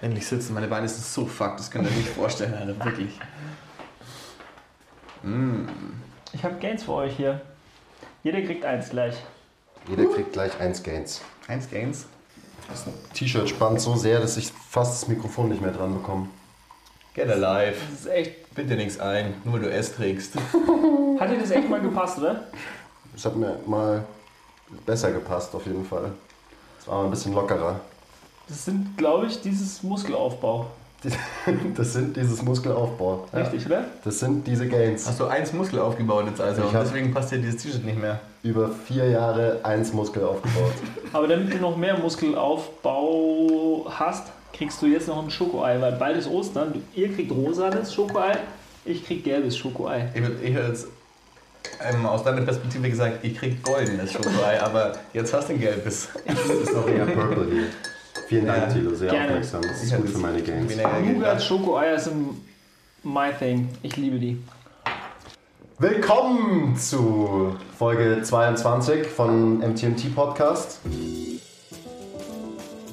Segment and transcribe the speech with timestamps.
[0.00, 3.18] Endlich sitzen, meine Beine sind so fucked, das könnt ihr euch nicht vorstellen, Alter, wirklich.
[6.32, 7.40] Ich habe Gains für euch hier.
[8.22, 9.16] Jeder kriegt eins gleich.
[9.88, 11.20] Jeder kriegt gleich eins Gains.
[11.48, 12.06] Eins Gains.
[12.68, 12.84] Das
[13.14, 16.28] T-Shirt spannt so sehr, dass ich fast das Mikrofon nicht mehr dran bekomme.
[17.14, 17.76] Get alive.
[17.90, 18.54] Das ist echt.
[18.54, 20.34] Bitte nichts ein, nur weil du S trägst.
[21.18, 22.44] Hat dir das echt mal gepasst, oder?
[23.12, 24.04] Das hat mir mal
[24.86, 26.12] besser gepasst, auf jeden Fall.
[26.78, 27.80] Es war mal ein bisschen lockerer.
[28.48, 30.66] Das sind, glaube ich, dieses Muskelaufbau.
[31.76, 33.28] Das sind dieses Muskelaufbau.
[33.32, 33.38] Ja.
[33.40, 33.84] Richtig, oder?
[34.04, 35.06] Das sind diese Gains.
[35.06, 36.62] Hast du eins Muskel aufgebaut jetzt also?
[36.62, 38.18] Ich deswegen passt dir dieses T-Shirt nicht mehr.
[38.42, 40.72] Über vier Jahre eins Muskel aufgebaut.
[41.12, 41.96] Aber damit du noch mehr
[42.82, 46.82] Muskelaufbau hast, kriegst du jetzt noch ein Schokoei, weil bald ist Ostern.
[46.94, 48.36] Ihr kriegt rosanes Schokoei,
[48.84, 50.08] ich krieg gelbes Schokoei.
[50.14, 50.86] Ich, würd- ich hätte jetzt
[51.80, 56.08] ähm, aus deiner Perspektive gesagt, ich krieg goldenes Schokolei, aber jetzt hast du ein gelbes.
[56.26, 57.66] Das ist noch eher Purple hier.
[58.28, 58.94] Vielen Dank, Tilo.
[58.94, 59.26] Sehr gerne.
[59.28, 59.62] aufmerksam.
[59.62, 60.46] Das ist gut für meine.
[60.46, 62.36] Weniger Nougat Schokoeier sind
[63.02, 63.70] my thing.
[63.82, 64.36] Ich liebe die.
[65.78, 70.80] Willkommen zu Folge 22 von MTMT Podcast.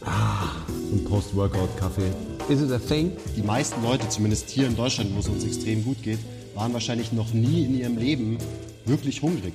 [0.00, 2.12] Und Post-Workout-Kaffee.
[2.48, 3.16] Is it a thing?
[3.36, 6.20] Die meisten Leute, zumindest hier in Deutschland, wo es uns extrem gut geht,
[6.54, 8.38] waren wahrscheinlich noch nie in ihrem Leben
[8.84, 9.54] wirklich hungrig.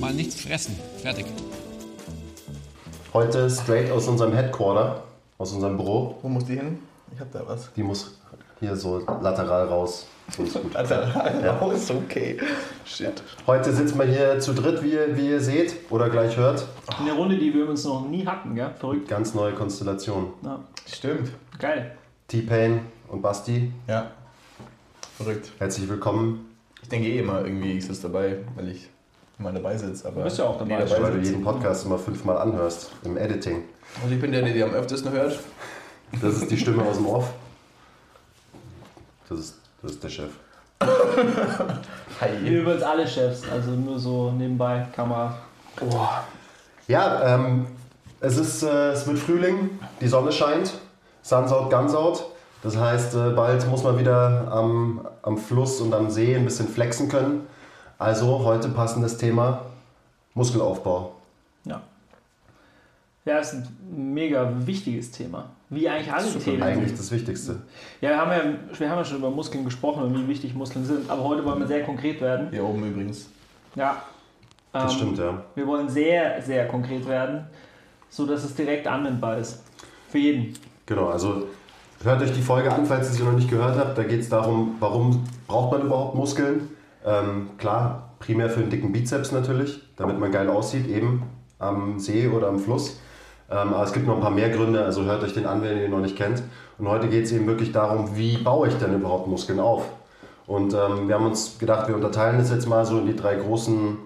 [0.00, 0.76] Mal nichts fressen.
[1.00, 1.26] Fertig.
[3.12, 5.04] Heute straight aus unserem Headquarter,
[5.38, 6.16] aus unserem Büro.
[6.22, 6.80] Wo muss die hin?
[7.14, 7.72] Ich hab da was.
[7.76, 8.18] Die muss
[8.58, 10.06] hier so lateral raus.
[10.30, 10.74] So ist gut.
[10.74, 11.66] Alter, Ja.
[11.72, 12.38] ist okay.
[12.84, 13.22] Shit.
[13.46, 16.66] Heute sitzen wir hier zu dritt, wie ihr, wie ihr seht oder gleich hört.
[16.98, 18.70] Eine Runde, die wir uns noch nie hatten, gell?
[18.78, 19.08] Verrückt.
[19.08, 20.32] Ganz neue Konstellation.
[20.42, 20.60] Ja.
[20.86, 21.30] Stimmt.
[21.58, 21.96] Geil.
[22.28, 24.10] T-Pain und Basti, Ja.
[25.16, 25.52] Verrückt.
[25.58, 26.56] herzlich willkommen.
[26.82, 28.88] Ich denke eh immer irgendwie, ich sitze dabei, weil ich
[29.38, 30.08] immer dabei sitze.
[30.08, 30.82] Aber Du bist ja auch dabei.
[30.84, 33.62] nie Weil du jeden Podcast immer fünfmal anhörst im Editing.
[34.02, 35.38] Also ich bin der, der die am öftesten hört.
[36.20, 37.32] Das ist die Stimme aus dem Off.
[39.28, 40.30] Das ist, das ist der Chef.
[40.80, 42.30] Hi.
[42.42, 45.38] Wir übrigens alle Chefs, also nur so nebenbei, Kamera.
[46.88, 47.66] Ja, ähm,
[48.20, 50.72] es, ist, äh, es wird Frühling, die Sonne scheint,
[51.22, 52.24] Suns out, Guns out.
[52.62, 56.68] Das heißt, äh, bald muss man wieder am, am Fluss und am See ein bisschen
[56.68, 57.46] flexen können.
[57.98, 59.66] Also heute passendes Thema
[60.32, 61.14] Muskelaufbau.
[61.66, 61.82] Ja.
[63.26, 65.50] Ja, ist ein mega wichtiges Thema.
[65.74, 66.62] Wie eigentlich alle Themen.
[66.62, 67.62] Eigentlich das Wichtigste.
[68.00, 70.84] Ja, wir haben ja, wir haben ja schon über Muskeln gesprochen und wie wichtig Muskeln
[70.84, 72.48] sind, aber heute wollen wir sehr konkret werden.
[72.50, 73.28] Hier oben übrigens.
[73.74, 74.02] Ja.
[74.72, 75.42] Das Ähm, stimmt, ja.
[75.54, 77.46] Wir wollen sehr, sehr konkret werden,
[78.08, 79.62] so dass es direkt anwendbar ist.
[80.08, 80.54] Für jeden.
[80.86, 81.48] Genau, also
[82.02, 83.96] hört euch die Folge an, falls ihr sie noch nicht gehört habt.
[83.96, 86.68] Da geht es darum, warum braucht man überhaupt Muskeln?
[87.04, 91.22] Ähm, klar, primär für einen dicken Bizeps natürlich, damit man geil aussieht, eben
[91.58, 93.00] am See oder am Fluss.
[93.54, 95.76] Ähm, aber es gibt noch ein paar mehr Gründe, also hört euch den an, wenn
[95.76, 96.42] ihr ihn noch nicht kennt.
[96.76, 99.88] Und heute geht es eben wirklich darum, wie baue ich denn überhaupt Muskeln auf?
[100.48, 103.36] Und ähm, wir haben uns gedacht, wir unterteilen das jetzt mal so in die drei
[103.36, 103.96] großen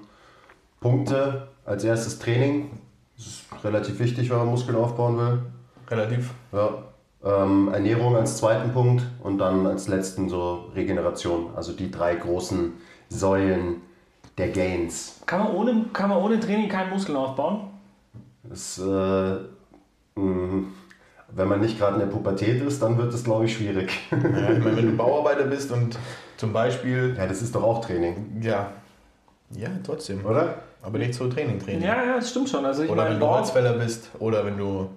[0.81, 1.49] Punkte.
[1.65, 2.71] Als erstes Training.
[3.17, 5.39] Das ist relativ wichtig, wenn man Muskeln aufbauen will.
[5.91, 6.31] Relativ.
[6.53, 6.71] Ja.
[7.25, 11.51] Ähm, Ernährung als zweiten Punkt und dann als letzten so Regeneration.
[11.57, 12.73] Also die drei großen
[13.09, 13.83] Säulen
[14.39, 15.21] der Gains.
[15.27, 17.68] Kann man ohne, kann man ohne Training keinen Muskeln aufbauen?
[18.45, 20.65] Das, äh, mh,
[21.31, 23.91] wenn man nicht gerade in der Pubertät ist, dann wird es, glaube ich, schwierig.
[24.11, 24.17] Ja,
[24.51, 25.99] ich meine, wenn du Bauarbeiter bist und
[26.37, 27.15] zum Beispiel.
[27.19, 28.71] ja, das ist doch auch Training, Ja.
[29.51, 30.25] Ja, trotzdem.
[30.27, 30.57] oder?
[30.83, 31.83] Aber nicht so Training, Training.
[31.83, 32.65] Ja, ja, das stimmt schon.
[32.65, 34.89] Also ich Oder meine, wenn du Holzfäller bist oder wenn du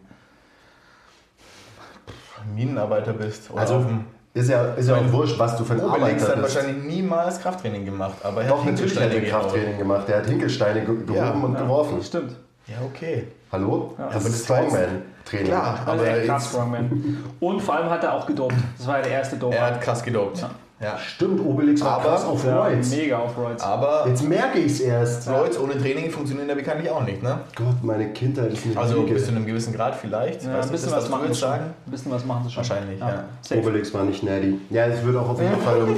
[2.56, 3.50] Minenarbeiter bist.
[3.52, 3.86] Oder Also
[4.34, 6.56] ist ja, ist ja auch wurscht, was du für ein Arbeiter hat bist.
[6.56, 9.22] wahrscheinlich niemals Krafttraining gemacht, aber er Doch, hat natürlich hat er.
[9.22, 10.08] Krafttraining gemacht.
[10.08, 12.04] Der hat Hinkelsteine ge gehoben Ja, und ja, geworfen.
[12.04, 12.36] Stimmt.
[12.68, 13.28] Ja, okay.
[13.52, 13.94] Hallo?
[13.98, 14.06] Ja.
[14.08, 15.46] das Aber ist das war jetzt- Strongman-Training.
[15.48, 17.24] Klar, Also aber echt krass, jetzt, Strongman.
[17.40, 18.56] Und vor allem hat er auch gedopt.
[18.78, 19.56] Das war ja der erste Dope.
[19.56, 20.40] er hat krass gedopt.
[20.42, 20.50] Ja.
[20.82, 20.98] Ja.
[20.98, 22.90] Stimmt, Obelix war Aber- krass auf Ja, Roids.
[22.90, 23.62] mega auf Roids.
[23.64, 25.30] Aber Jetzt merke ich es erst.
[25.30, 27.40] Roids ohne Training funktionieren ja bekanntlich auch nicht, ne?
[27.56, 30.44] Gott, meine Kindheit ist eine Also bis zu einem gewissen Grad vielleicht.
[30.44, 31.66] Ja, ein nicht, bisschen was du machen sie sagen.
[31.86, 32.58] Ein bisschen was machen sie schon.
[32.68, 33.26] Wahrscheinlich, ja.
[33.42, 33.62] Safe.
[33.62, 34.60] Obelix war nicht nerdy.
[34.72, 35.96] Ja, es wird auch auf jeden Fall um,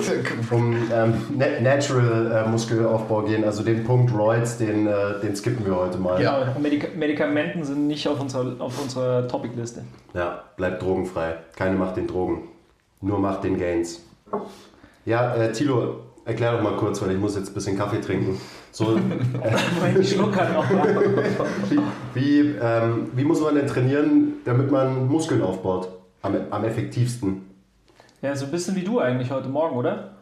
[0.51, 3.45] um ähm, Na- Natural äh, Muskelaufbau gehen.
[3.45, 4.93] Also den Punkt Roids, den, äh,
[5.23, 6.17] den skippen wir heute mal.
[6.17, 9.83] Genau, Medika Medikamenten sind nicht auf unserer, auf unserer Topic-Liste.
[10.13, 11.35] Ja, bleibt drogenfrei.
[11.55, 12.49] Keine macht den Drogen.
[12.99, 14.01] Nur macht den Gains.
[15.05, 18.39] Ja, äh, Tilo, Erklär doch mal kurz, weil ich muss jetzt ein bisschen Kaffee trinken.
[18.71, 20.63] So, Moment, ich schluck halt noch.
[21.69, 21.79] wie,
[22.13, 25.89] wie, ähm, wie muss man denn trainieren, damit man Muskeln aufbaut?
[26.21, 27.49] Am, am effektivsten.
[28.21, 30.15] Ja, so ein bisschen wie du eigentlich heute Morgen, oder?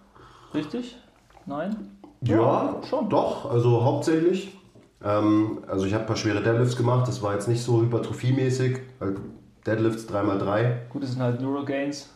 [0.55, 0.97] Richtig?
[1.45, 1.99] Nein?
[2.21, 3.07] Ja, schon.
[3.09, 4.57] Doch, also hauptsächlich.
[5.03, 8.79] Ähm, also ich habe ein paar schwere Deadlifts gemacht, das war jetzt nicht so hypertrophiemäßig.
[8.99, 9.17] Halt
[9.67, 10.89] Deadlifts 3x3.
[10.89, 12.09] Gut, das sind halt Neurogains.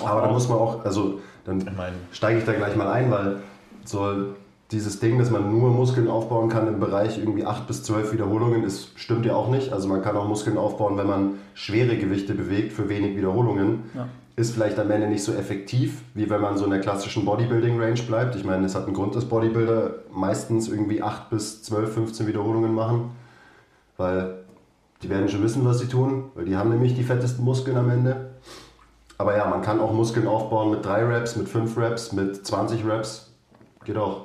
[0.00, 1.64] Aber da muss man auch, also dann
[2.12, 3.36] steige ich da gleich mal ein, weil
[3.84, 4.34] so
[4.72, 8.64] dieses Ding, dass man nur Muskeln aufbauen kann im Bereich irgendwie 8 bis 12 Wiederholungen,
[8.64, 9.72] ist, stimmt ja auch nicht.
[9.72, 13.84] Also man kann auch Muskeln aufbauen, wenn man schwere Gewichte bewegt für wenig Wiederholungen.
[13.94, 14.08] Ja.
[14.34, 18.00] Ist vielleicht am Ende nicht so effektiv, wie wenn man so in der klassischen Bodybuilding-Range
[18.06, 18.34] bleibt.
[18.34, 22.74] Ich meine, es hat einen Grund, dass Bodybuilder meistens irgendwie 8 bis 12, 15 Wiederholungen
[22.74, 23.10] machen,
[23.98, 24.38] weil
[25.02, 27.90] die werden schon wissen, was sie tun, weil die haben nämlich die fettesten Muskeln am
[27.90, 28.31] Ende.
[29.22, 32.84] Aber ja, man kann auch Muskeln aufbauen mit 3 Reps, mit 5 Reps, mit 20
[32.84, 33.32] Reps.
[33.84, 34.24] Geht auch.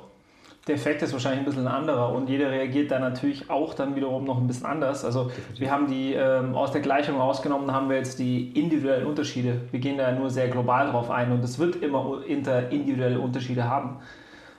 [0.66, 3.94] Der Effekt ist wahrscheinlich ein bisschen ein anderer und jeder reagiert da natürlich auch dann
[3.94, 5.04] wiederum noch ein bisschen anders.
[5.04, 9.60] Also wir haben die ähm, aus der Gleichung rausgenommen, haben wir jetzt die individuellen Unterschiede.
[9.70, 13.70] Wir gehen da nur sehr global drauf ein und es wird immer inter individuelle Unterschiede
[13.70, 14.00] haben.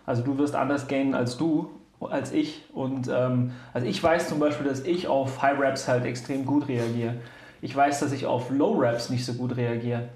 [0.06, 1.70] Also du wirst anders gainen als du,
[2.00, 2.64] als ich.
[2.74, 6.70] Und ähm, also ich weiß zum Beispiel, dass ich auf High Reps halt extrem gut
[6.70, 7.16] reagiere.
[7.62, 10.08] Ich weiß, dass ich auf Low Reps nicht so gut reagiere.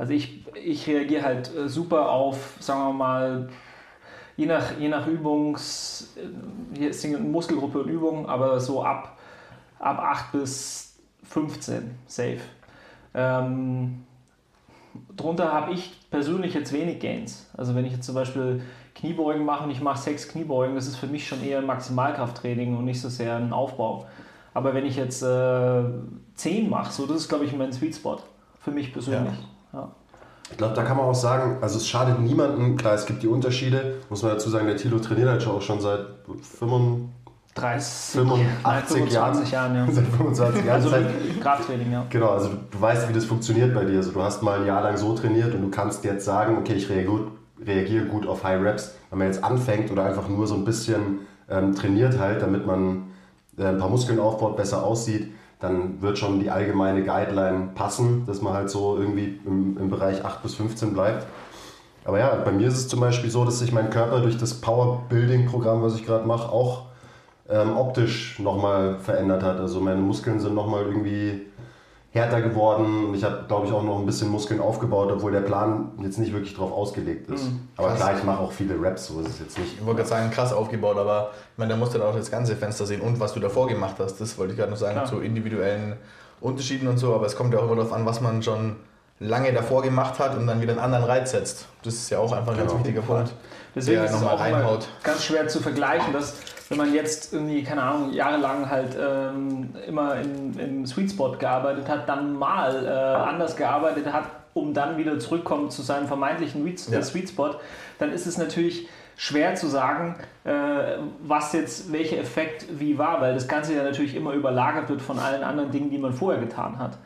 [0.00, 3.50] Also ich, ich reagiere halt äh, super auf, sagen wir mal,
[4.34, 9.18] je nach, je nach Übungs, äh, hier ist die Muskelgruppe und Übung, aber so ab,
[9.78, 12.38] ab 8 bis 15 safe.
[13.12, 14.06] Ähm,
[15.18, 17.50] drunter habe ich persönlich jetzt wenig Gains.
[17.54, 18.62] Also wenn ich jetzt zum Beispiel
[18.94, 22.74] Kniebeugen mache und ich mache sechs Kniebeugen, das ist für mich schon eher ein Maximalkrafttraining
[22.74, 24.06] und nicht so sehr ein Aufbau.
[24.54, 25.84] Aber wenn ich jetzt äh,
[26.36, 28.16] 10 mache, so das ist glaube ich mein Sweet Spot.
[28.60, 29.34] Für mich persönlich.
[29.34, 29.49] Ja.
[30.50, 32.76] Ich glaube, da kann man auch sagen, also es schadet niemandem.
[32.76, 33.96] Klar, es gibt die Unterschiede.
[34.08, 36.00] Muss man dazu sagen, der Tilo trainiert halt schon auch schon seit
[36.58, 37.08] 35,
[37.54, 39.34] 30, 85 Jahren.
[39.34, 39.86] 25 Jahren, ja.
[39.92, 40.82] seit 25 Jahren.
[40.82, 40.96] Also
[41.40, 42.06] Krafttraining, ja.
[42.10, 43.98] Genau, also du, weißt, wie das funktioniert bei dir.
[43.98, 46.74] Also du hast mal ein Jahr lang so trainiert und du kannst jetzt sagen, okay,
[46.74, 47.32] ich reagiere gut,
[47.64, 48.94] reagiere gut auf High Reps.
[49.10, 53.04] Wenn man jetzt anfängt oder einfach nur so ein bisschen ähm, trainiert halt, damit man
[53.56, 58.40] äh, ein paar Muskeln aufbaut, besser aussieht, dann wird schon die allgemeine Guideline passen, dass
[58.40, 61.26] man halt so irgendwie im, im Bereich 8 bis 15 bleibt.
[62.04, 64.54] Aber ja, bei mir ist es zum Beispiel so, dass sich mein Körper durch das
[64.54, 66.84] Power-Building-Programm, was ich gerade mache, auch
[67.50, 69.58] ähm, optisch nochmal verändert hat.
[69.58, 71.42] Also meine Muskeln sind nochmal irgendwie
[72.12, 73.06] härter geworden.
[73.06, 76.18] Und Ich habe, glaube ich, auch noch ein bisschen Muskeln aufgebaut, obwohl der Plan jetzt
[76.18, 77.46] nicht wirklich darauf ausgelegt ist.
[77.76, 77.98] Aber Krass.
[77.98, 79.74] klar, ich mache auch viele Raps, so ist es jetzt nicht.
[79.78, 82.30] ich wollte gerade sagen, krass aufgebaut, aber ich meine, da musst du dann auch das
[82.30, 84.20] ganze Fenster sehen und was du davor gemacht hast.
[84.20, 85.06] Das wollte ich gerade noch sagen, Klar.
[85.06, 85.96] zu individuellen
[86.40, 87.14] Unterschieden und so.
[87.14, 88.76] Aber es kommt ja auch immer darauf an, was man schon
[89.20, 91.66] lange davor gemacht hat und dann wieder einen anderen Reiz setzt.
[91.82, 92.82] Das ist ja auch einfach ein ganz Genau.
[92.84, 93.32] wichtiger Punkt.
[93.74, 94.88] Deswegen ist es nochmal auch immer reinhaut.
[95.04, 96.34] ganz schwer zu vergleichen, dass
[96.70, 101.88] wenn man jetzt irgendwie, keine Ahnung, jahrelang halt ähm, immer im, im Sweet Spot gearbeitet
[101.88, 104.24] hat, dann mal äh, anders gearbeitet hat,
[104.54, 107.02] um dann wieder zurückkommen zu seinem vermeintlichen Sweet, Ja.
[107.02, 107.56] Sweet Spot,
[107.98, 110.14] dann ist es natürlich schwer zu sagen,
[110.44, 110.52] äh,
[111.20, 115.18] was jetzt, welcher Effekt wie war, weil das Ganze ja natürlich immer überlagert wird von
[115.18, 116.98] allen anderen Dingen, die man vorher getan hat.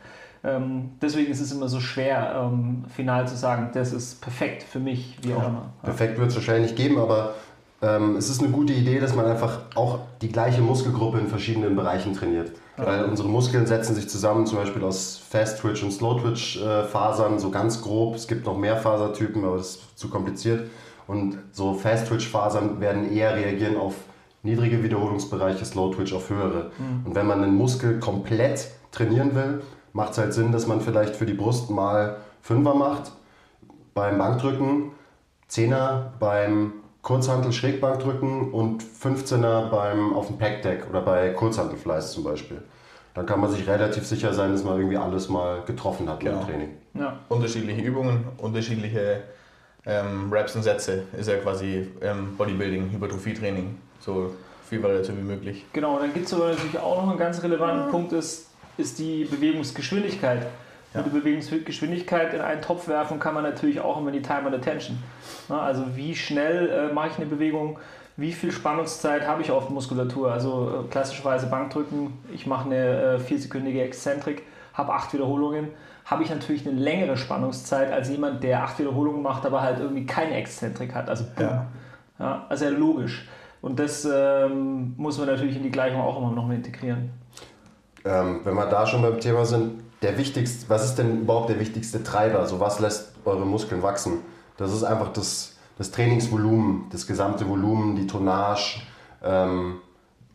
[0.43, 4.79] Ähm, deswegen ist es immer so schwer, ähm, final zu sagen, das ist perfekt für
[4.79, 5.73] mich, wie auch immer.
[5.81, 7.33] Perfekt wird es wahrscheinlich nicht geben, aber
[7.81, 11.75] ähm, es ist eine gute Idee, dass man einfach auch die gleiche Muskelgruppe in verschiedenen
[11.75, 12.51] Bereichen trainiert.
[12.77, 16.83] Weil unsere Muskeln setzen sich zusammen, zum Beispiel aus Fast Twitch und Slow Twitch äh,
[16.83, 18.15] Fasern, so ganz grob.
[18.15, 20.69] Es gibt noch mehr Fasertypen, aber das ist zu kompliziert.
[21.07, 23.93] Und so Fast Twitch Fasern werden eher reagieren auf
[24.43, 26.71] niedrige Wiederholungsbereiche, Slow Twitch auf höhere.
[27.05, 29.61] Und wenn man einen Muskel komplett trainieren will,
[29.93, 33.11] macht es halt Sinn, dass man vielleicht für die Brust mal Fünfer macht,
[33.93, 34.91] beim Bankdrücken
[35.49, 36.73] 10er beim
[37.05, 42.63] Kurzhantel Schrägbankdrücken und 15er beim auf dem Packdeck oder bei Kurzhantelfleiß zum Beispiel.
[43.13, 46.37] Dann kann man sich relativ sicher sein, dass man irgendwie alles mal getroffen hat Genau.
[46.39, 46.69] beim Training.
[46.95, 47.19] Ja.
[47.29, 49.21] Unterschiedliche Übungen, unterschiedliche
[49.85, 53.77] ähm, Raps und Sätze ist ja quasi ähm, Bodybuilding, Hypertrophie-Training.
[53.99, 54.33] So
[54.67, 55.63] viel Variation wie möglich.
[55.73, 58.47] Genau, dann gibt es aber natürlich auch noch einen ganz relevanten Punkt, ist,
[58.79, 60.47] ist die Bewegungsgeschwindigkeit.
[60.95, 61.01] Ja.
[61.01, 64.55] Mit der Bewegungsgeschwindigkeit in einen Topf werfen kann man natürlich auch immer die Time and
[64.55, 64.97] Attention.
[65.49, 67.77] Na, also wie schnell äh, mache ich eine Bewegung,
[68.17, 70.31] wie viel Spannungszeit habe ich auf Muskulatur.
[70.31, 75.69] Also äh, klassischerweise Bankdrücken, ich mache eine äh, viersekündige Exzentrik, habe acht Wiederholungen,
[76.05, 80.05] habe ich natürlich eine längere Spannungszeit als jemand, der acht Wiederholungen macht, aber halt irgendwie
[80.05, 81.09] keine Exzentrik hat.
[81.09, 81.47] Also boom.
[81.47, 81.65] Ja.
[82.19, 83.27] Ja, also ja, logisch.
[83.61, 87.09] Und das ähm, muss man natürlich in die Gleichung auch immer noch mit integrieren.
[88.05, 91.59] Ähm, wenn wir da schon beim Thema sind, der wichtigste, was ist denn überhaupt der
[91.59, 92.39] wichtigste Treiber?
[92.39, 94.19] Also was lässt eure Muskeln wachsen?
[94.57, 98.81] Das ist einfach das, das Trainingsvolumen, das gesamte Volumen, die Tonnage
[99.23, 99.77] ähm,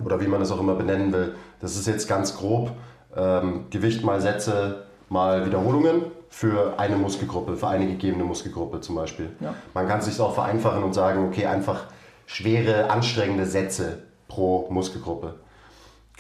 [0.05, 1.35] oder wie man das auch immer benennen will.
[1.61, 2.73] Das ist jetzt ganz grob
[3.17, 9.31] ähm, Gewicht mal Sätze mal Wiederholungen für eine Muskelgruppe, für eine gegebene Muskelgruppe zum Beispiel.
[9.40, 9.55] Ja.
[9.75, 11.87] Man kann es sich auch vereinfachen und sagen, okay, einfach
[12.26, 15.35] schwere, anstrengende Sätze pro Muskelgruppe.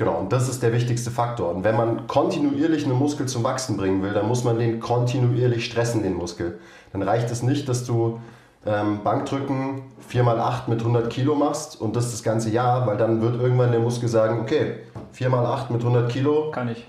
[0.00, 1.54] Genau, und das ist der wichtigste Faktor.
[1.54, 5.66] Und wenn man kontinuierlich einen Muskel zum Wachsen bringen will, dann muss man den kontinuierlich
[5.66, 6.58] stressen, den Muskel.
[6.94, 8.18] Dann reicht es nicht, dass du
[8.64, 13.38] ähm, Bankdrücken 4x8 mit 100 Kilo machst und das das ganze Jahr, weil dann wird
[13.38, 14.76] irgendwann der Muskel sagen, okay,
[15.14, 16.86] 4x8 mit 100 Kilo, Kann ich.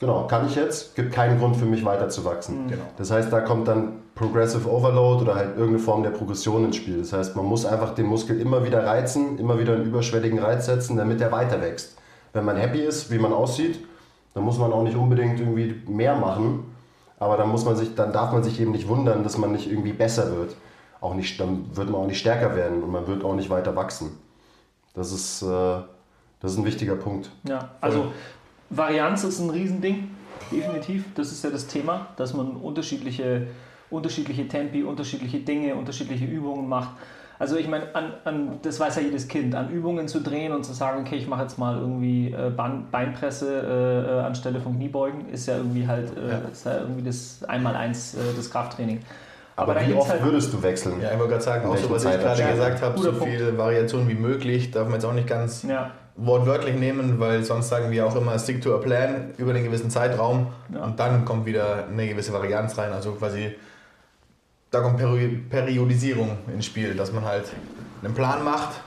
[0.00, 2.68] genau, kann ich jetzt, gibt keinen Grund für mich weiter zu wachsen.
[2.68, 2.84] Genau.
[2.96, 7.00] Das heißt, da kommt dann Progressive Overload oder halt irgendeine Form der Progression ins Spiel.
[7.00, 10.64] Das heißt, man muss einfach den Muskel immer wieder reizen, immer wieder einen überschwelligen Reiz
[10.64, 11.96] setzen, damit er weiter wächst.
[12.36, 13.82] Wenn man happy ist, wie man aussieht,
[14.34, 16.64] dann muss man auch nicht unbedingt irgendwie mehr machen,
[17.18, 19.70] aber dann muss man sich, dann darf man sich eben nicht wundern, dass man nicht
[19.70, 20.54] irgendwie besser wird.
[21.00, 23.74] Auch nicht, dann wird man auch nicht stärker werden und man wird auch nicht weiter
[23.74, 24.18] wachsen.
[24.92, 25.46] Das ist, äh,
[26.40, 27.30] das ist ein wichtiger Punkt.
[27.48, 28.12] Ja, also
[28.68, 30.10] Varianz ist ein Riesending,
[30.52, 31.06] definitiv.
[31.14, 33.46] Das ist ja das Thema, dass man unterschiedliche,
[33.88, 36.90] unterschiedliche Tempi, unterschiedliche Dinge, unterschiedliche Übungen macht.
[37.38, 40.64] Also ich meine, an, an, das weiß ja jedes Kind, an Übungen zu drehen und
[40.64, 43.46] zu sagen, okay, ich mache jetzt mal irgendwie äh, Bein- Beinpresse
[44.08, 46.38] äh, äh, anstelle von Kniebeugen, ist ja irgendwie halt äh, Ja.
[46.50, 49.00] Ist ja irgendwie das Einmaleins äh, das Krafttraining.
[49.54, 51.00] Aber, da wie oft halt- würdest du wechseln?
[51.02, 53.24] Ja, ich wollte gerade sagen, auch so, was ich gerade gesagt habe, so Punkt.
[53.34, 57.68] viele Variationen wie möglich, darf man jetzt auch nicht ganz Ja, wortwörtlich nehmen, weil sonst
[57.68, 60.84] sagen wir auch immer stick to a plan über einen gewissen Zeitraum Ja.
[60.84, 62.92] und dann kommt wieder eine gewisse Varianz rein.
[62.92, 63.54] Also quasi,
[64.70, 67.44] da kommt Peri Periodisierung ins Spiel, dass man halt
[68.02, 68.80] einen Plan macht,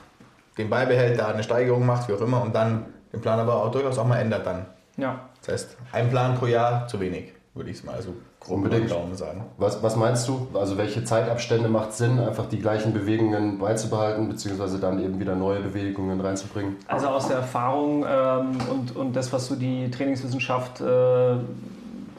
[0.58, 3.72] den beibehält, da eine Steigerung macht, wie auch immer, und dann den Plan aber auch
[3.72, 4.66] durchaus auch mal ändert dann.
[4.98, 5.22] ja.
[5.42, 8.92] Das heißt, ein Plan pro Jahr zu wenig, würde ich es mal so grob Unbedingt.
[8.92, 9.46] Daumen sagen.
[9.58, 10.48] Was, was meinst du?
[10.54, 15.62] Also welche Zeitabstände macht Sinn, einfach die gleichen Bewegungen beizubehalten, beziehungsweise dann eben wieder neue
[15.62, 16.76] Bewegungen reinzubringen?
[16.88, 21.38] Also aus der Erfahrung ähm, und, und das, was so die Trainingswissenschaft äh,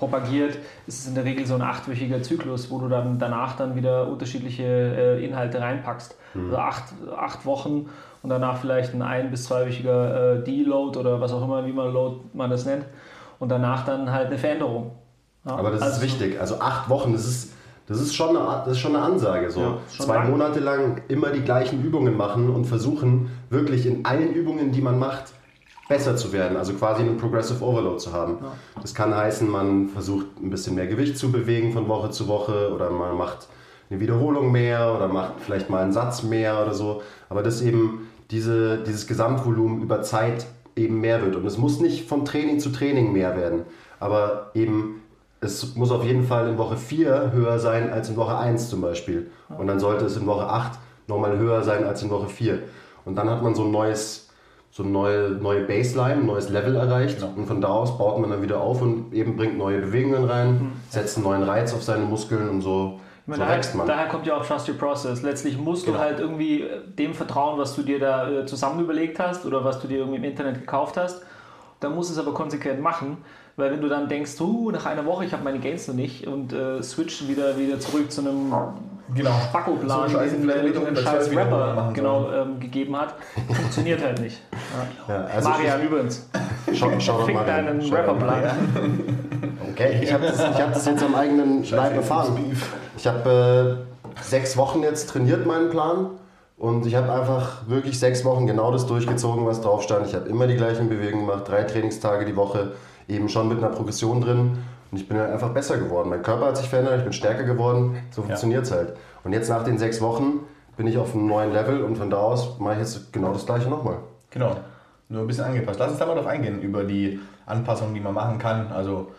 [0.00, 3.76] propagiert, ist es in der Regel so ein achtwöchiger Zyklus, wo du dann danach dann
[3.76, 6.16] wieder unterschiedliche äh, Inhalte reinpackst.
[6.34, 6.84] Also acht,
[7.16, 7.88] acht Wochen
[8.22, 11.92] und danach vielleicht ein ein- bis zweiwöchiger äh, Deload oder was auch immer, wie man
[11.92, 12.84] Load man das nennt.
[13.38, 14.92] Und danach dann halt eine Veränderung.
[15.46, 16.40] Ja, Aber das also ist wichtig.
[16.40, 17.52] Also acht Wochen, das ist,
[17.86, 19.50] das ist, schon, eine, das ist schon eine Ansage.
[19.50, 19.60] So.
[19.60, 20.30] Ja, Zwei lang.
[20.30, 24.98] Monate lang immer die gleichen Übungen machen und versuchen, wirklich in allen Übungen, die man
[24.98, 25.32] macht,
[25.90, 26.56] besser zu werden.
[26.56, 28.38] Also quasi einen Progressive Overload zu haben.
[28.80, 32.72] Das kann heißen, man versucht ein bisschen mehr Gewicht zu bewegen von Woche zu Woche
[32.72, 33.48] oder man macht
[33.90, 37.02] eine Wiederholung mehr oder macht vielleicht mal einen Satz mehr oder so.
[37.28, 41.34] Aber dass eben diese, dieses Gesamtvolumen über Zeit eben mehr wird.
[41.34, 43.62] Und es muss nicht von Training zu Training mehr werden.
[43.98, 45.02] Aber eben,
[45.40, 48.80] es muss auf jeden Fall in Woche 4 höher sein als in Woche 1 zum
[48.80, 49.28] Beispiel.
[49.48, 50.78] Und dann sollte es in Woche 8
[51.08, 52.60] nochmal höher sein als in Woche 4.
[53.04, 54.29] Und dann hat man so ein neues,
[54.72, 57.18] so eine neue, neue Baseline, ein neues Level erreicht.
[57.20, 57.32] Genau.
[57.36, 60.72] Und von da aus baut man dann wieder auf und eben bringt neue Bewegungen rein,
[60.88, 63.86] setzt einen neuen Reiz auf seine Muskeln und so, Ich so meine, wächst daher, man.
[63.88, 65.22] daher kommt ja auch Trust Your Process.
[65.22, 65.98] Letztlich musst Genau.
[65.98, 69.64] du halt irgendwie äh, dem vertrauen, was du dir da äh, zusammen überlegt hast oder
[69.64, 71.22] was du dir irgendwie im Internet gekauft hast.
[71.80, 73.16] Dann musst du es aber konsequent machen,
[73.56, 76.26] weil wenn du dann denkst, uh, nach einer Woche, ich habe meine Gains noch nicht
[76.26, 78.52] und äh, switch wieder, wieder zurück zu einem
[79.14, 79.30] Genau.
[79.48, 83.14] Spacko-Plan, So den irgendein mit scheiß 12 Wiederholungen Rapper genau, ähm, gegeben hat,
[83.52, 84.40] funktioniert halt nicht.
[85.08, 85.14] Ja.
[85.14, 86.28] Ja, also Marian übrigens,
[86.74, 87.66] Schau, schau doch fick mal rein.
[87.66, 87.92] deinen.
[87.92, 88.42] Rapper-Plan.
[89.72, 92.36] Okay, ich habe das, ich hab das jetzt am eigenen Leib erfahren.
[92.96, 93.84] Ich habe
[94.18, 96.10] äh, sechs Wochen jetzt trainiert meinen Plan
[96.58, 100.06] und ich habe einfach wirklich sechs Wochen genau das durchgezogen, was drauf stand.
[100.06, 102.72] Ich habe immer die gleichen Bewegungen gemacht, drei Trainingstage die Woche,
[103.08, 104.58] eben schon mit einer Progression drin
[104.90, 106.08] und ich bin halt einfach besser geworden.
[106.08, 108.94] Mein Körper hat sich verändert, ich bin stärker geworden, so funktioniert es halt.
[109.24, 110.40] Und jetzt nach den sechs Wochen
[110.76, 113.46] bin ich auf einem neuen Level und von da aus mache ich jetzt genau das
[113.46, 113.98] gleiche nochmal.
[114.30, 114.56] Genau,
[115.08, 115.78] nur ein bisschen angepasst.
[115.78, 118.72] Lass uns da mal drauf eingehen, über die Anpassungen, die man machen kann.
[118.72, 119.12] Also,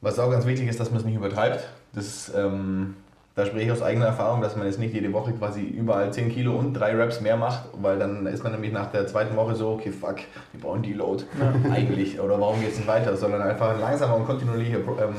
[0.00, 1.68] was auch ganz wichtig ist, dass man es nicht übertreibt.
[1.92, 2.96] Das, ähm,
[3.40, 6.30] da spreche ich aus eigener Erfahrung, dass man jetzt nicht jede Woche quasi überall 10
[6.30, 9.54] Kilo und 3 Reps mehr macht, weil dann ist man nämlich nach der zweiten Woche
[9.54, 10.16] so, okay, fuck,
[10.52, 11.24] wir brauchen Deload
[11.72, 12.20] eigentlich.
[12.20, 13.16] Oder warum geht es nicht weiter?
[13.16, 15.14] Sondern einfach ein langsamer und kontinuierlicher Pro ähm,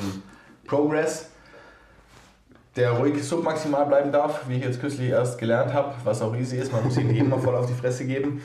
[0.68, 1.32] Progress,
[2.76, 6.58] der ruhig submaximal bleiben darf, wie ich jetzt kürzlich erst gelernt habe, was auch easy
[6.58, 6.72] ist.
[6.72, 8.42] Man muss ihn jedem mal voll auf die Fresse geben.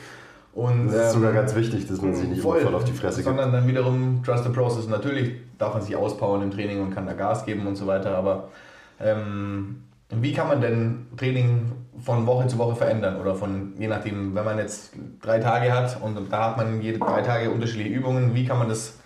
[0.53, 2.93] Und, Das ist ähm, sogar ganz wichtig, dass man sich nicht immer voll auf die
[2.93, 3.27] Fresse gibt.
[3.27, 4.87] sondern dann wiederum Trust the Process.
[4.87, 8.17] Natürlich darf man sich auspowern im Training und kann da Gas geben und so weiter,
[8.17, 8.49] aber
[8.99, 13.19] ähm, wie kann man denn Training von Woche zu Woche verändern?
[13.19, 16.99] Oder von, je nachdem, wenn man jetzt drei Tage hat und da hat man jede
[16.99, 18.97] drei Tage unterschiedliche Übungen, wie kann man das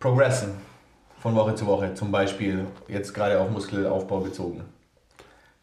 [0.00, 0.50] progressen
[1.20, 1.94] von Woche zu Woche?
[1.94, 4.62] Zum Beispiel jetzt gerade auf Muskelaufbau bezogen.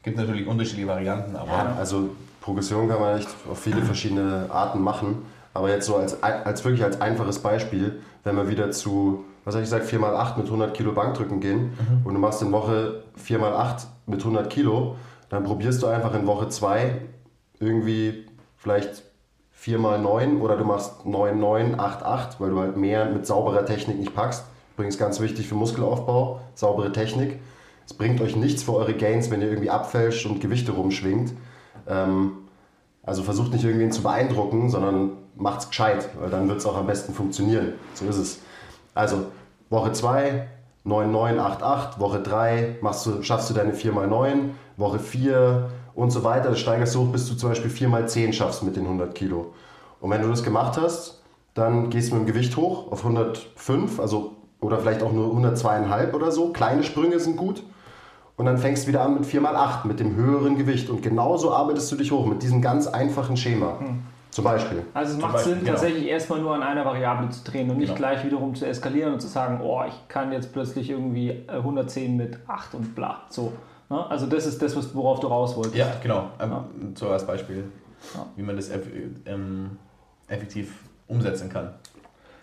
[0.03, 2.09] Gibt natürlich unterschiedliche Varianten, aber Ja, also
[2.41, 5.25] Progression kann man echt auf viele verschiedene Arten machen.
[5.53, 9.63] Aber jetzt so als, als wirklich als einfaches Beispiel, wenn wir wieder zu, was habe
[9.63, 14.19] ich gesagt, 4x8 mit 100 Kilo Bankdrücken gehen und du machst in Woche 4x8 mit
[14.19, 14.95] 100 Kilo,
[15.29, 16.99] dann probierst du einfach in Woche 2
[17.59, 18.25] irgendwie
[18.57, 19.03] vielleicht
[19.63, 23.99] 4x9 oder du machst 9, 9, 8, 8, weil du halt mehr mit sauberer Technik
[23.99, 24.45] nicht packst.
[24.75, 27.39] Übrigens ganz wichtig für Muskelaufbau, saubere Technik.
[27.85, 31.33] Es bringt euch nichts für eure Gains, wenn ihr irgendwie abfälscht und Gewichte rumschwingt.
[31.87, 32.31] Ähm,
[33.03, 36.87] also versucht nicht irgendwen zu beeindrucken, sondern macht's gescheit, weil dann wird es auch am
[36.87, 37.73] besten funktionieren.
[37.93, 38.39] So ist es.
[38.95, 39.27] Also
[39.69, 40.47] Woche 2,
[40.85, 46.09] 9, 9, 8, 8, Woche 3 machst du, schaffst du deine 4x9, Woche 4 und
[46.09, 46.49] so weiter.
[46.49, 49.53] Das steigerst du hoch, bis du zum Beispiel 4x10 schaffst mit den 100 Kilo.
[49.99, 51.21] Und wenn du das gemacht hast,
[51.53, 56.13] dann gehst du mit dem Gewicht hoch auf 105, also oder vielleicht auch nur 102,5
[56.13, 56.51] oder so.
[56.51, 57.63] Kleine Sprünge sind gut.
[58.37, 60.89] Und dann fängst du wieder an mit 4x8, mit dem höheren Gewicht.
[60.89, 63.77] Und genauso arbeitest du dich hoch, mit diesem ganz einfachen Schema.
[64.35, 64.83] Zum Beispiel.
[64.93, 65.71] Also es macht Beispiel, Sinn, genau.
[65.71, 67.97] tatsächlich erstmal nur an einer Variable zu drehen und nicht Genau.
[67.99, 72.17] gleich wiederum zu eskalieren und zu sagen, oh, ich kann jetzt plötzlich irgendwie äh, 110
[72.17, 73.21] mit 8 und bla.
[73.29, 73.53] So.
[73.89, 74.05] Ne?
[74.09, 75.77] Also das ist das, worauf du raus wolltest.
[75.77, 76.31] ja, genau.
[76.41, 76.65] Ähm, Ja.
[76.95, 77.63] So als Beispiel,
[78.35, 78.69] wie man das
[79.25, 79.77] ähm,
[80.27, 81.69] effektiv umsetzen kann.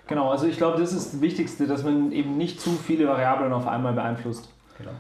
[0.07, 3.53] Genau, also ich glaube, das ist das Wichtigste, dass man eben nicht zu viele Variablen
[3.53, 4.49] auf einmal beeinflusst.
[4.79, 4.93] Genau.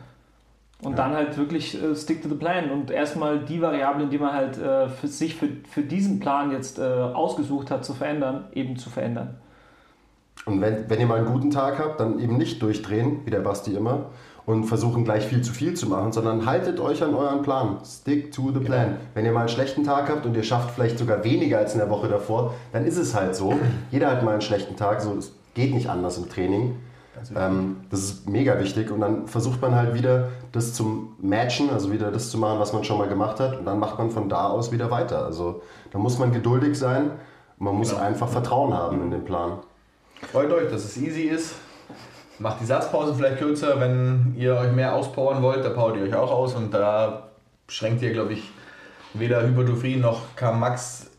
[0.85, 4.33] Und dann halt wirklich äh, stick to the plan und erstmal die Variablen, die man
[4.33, 8.77] halt äh, für sich für, für diesen Plan jetzt äh, ausgesucht hat, zu verändern, eben
[8.77, 9.37] zu verändern.
[10.45, 13.41] Und wenn, wenn ihr mal einen guten Tag habt, dann eben nicht durchdrehen, wie der
[13.41, 14.07] Basti immer,
[14.45, 17.79] und versuchen gleich viel zu viel zu machen, sondern haltet euch an euren Plan.
[17.85, 18.97] Stick to the plan.
[19.15, 21.79] Wenn ihr mal einen schlechten Tag habt und ihr schafft vielleicht sogar weniger als in
[21.79, 23.55] der Woche davor, dann ist es halt so.
[23.93, 26.77] Jeder hat mal einen schlechten Tag, so es geht nicht anders im Training.
[27.37, 31.92] Ähm, das ist mega wichtig und dann versucht man halt wieder das zum Matchen, also
[31.92, 34.28] wieder das zu machen, was man schon mal gemacht hat und dann macht man von
[34.28, 35.25] da aus wieder weiter.
[35.25, 37.12] Also da muss man geduldig sein
[37.62, 38.03] man muss Genau.
[38.03, 39.59] einfach Vertrauen haben in den Plan.
[40.33, 41.55] Freut euch, dass es easy ist.
[42.38, 46.14] Macht die Satzpause vielleicht kürzer, wenn ihr euch mehr auspowern wollt, da powert ihr euch
[46.14, 47.29] auch aus und da
[47.68, 48.51] schränkt ihr, glaube ich,
[49.14, 50.35] weder Hypertrophie noch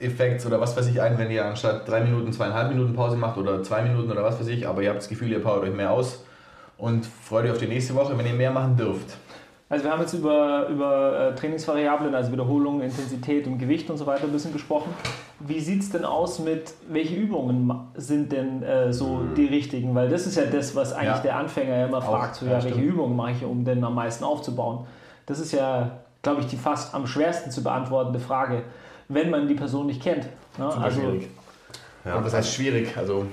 [0.03, 3.37] K-Max-Effekt oder was weiß ich ein, wenn ihr anstatt drei Minuten zweieinhalb Minuten Pause macht
[3.37, 5.73] oder zwei Minuten oder was weiß ich, aber ihr habt das Gefühl, ihr powert euch
[5.73, 6.23] mehr aus
[6.77, 9.15] und freut euch auf die nächste Woche, wenn ihr mehr machen dürft.
[9.69, 14.05] Also wir haben jetzt über, über äh, Trainingsvariablen, also Wiederholung, Intensität und Gewicht und so
[14.05, 14.93] weiter ein bisschen gesprochen.
[15.39, 19.95] Wie sieht es denn aus mit, welche Übungen sind denn äh, so die richtigen?
[19.95, 21.19] Weil das ist ja das, was eigentlich Ja.
[21.21, 22.91] der Anfänger ja immer fragt, so, ja, ja, welche stimmt.
[22.93, 24.85] Übungen mache ich, um denn am meisten aufzubauen?
[25.25, 28.63] Das ist ja, glaube ich, die fast am schwersten zu beantwortende Frage,
[29.13, 30.23] wenn man die Person nicht kennt.
[30.58, 30.69] Ne?
[30.71, 31.30] Super Also, schwierig.
[32.06, 32.15] Ja.
[32.15, 33.26] Und das heißt schwierig, also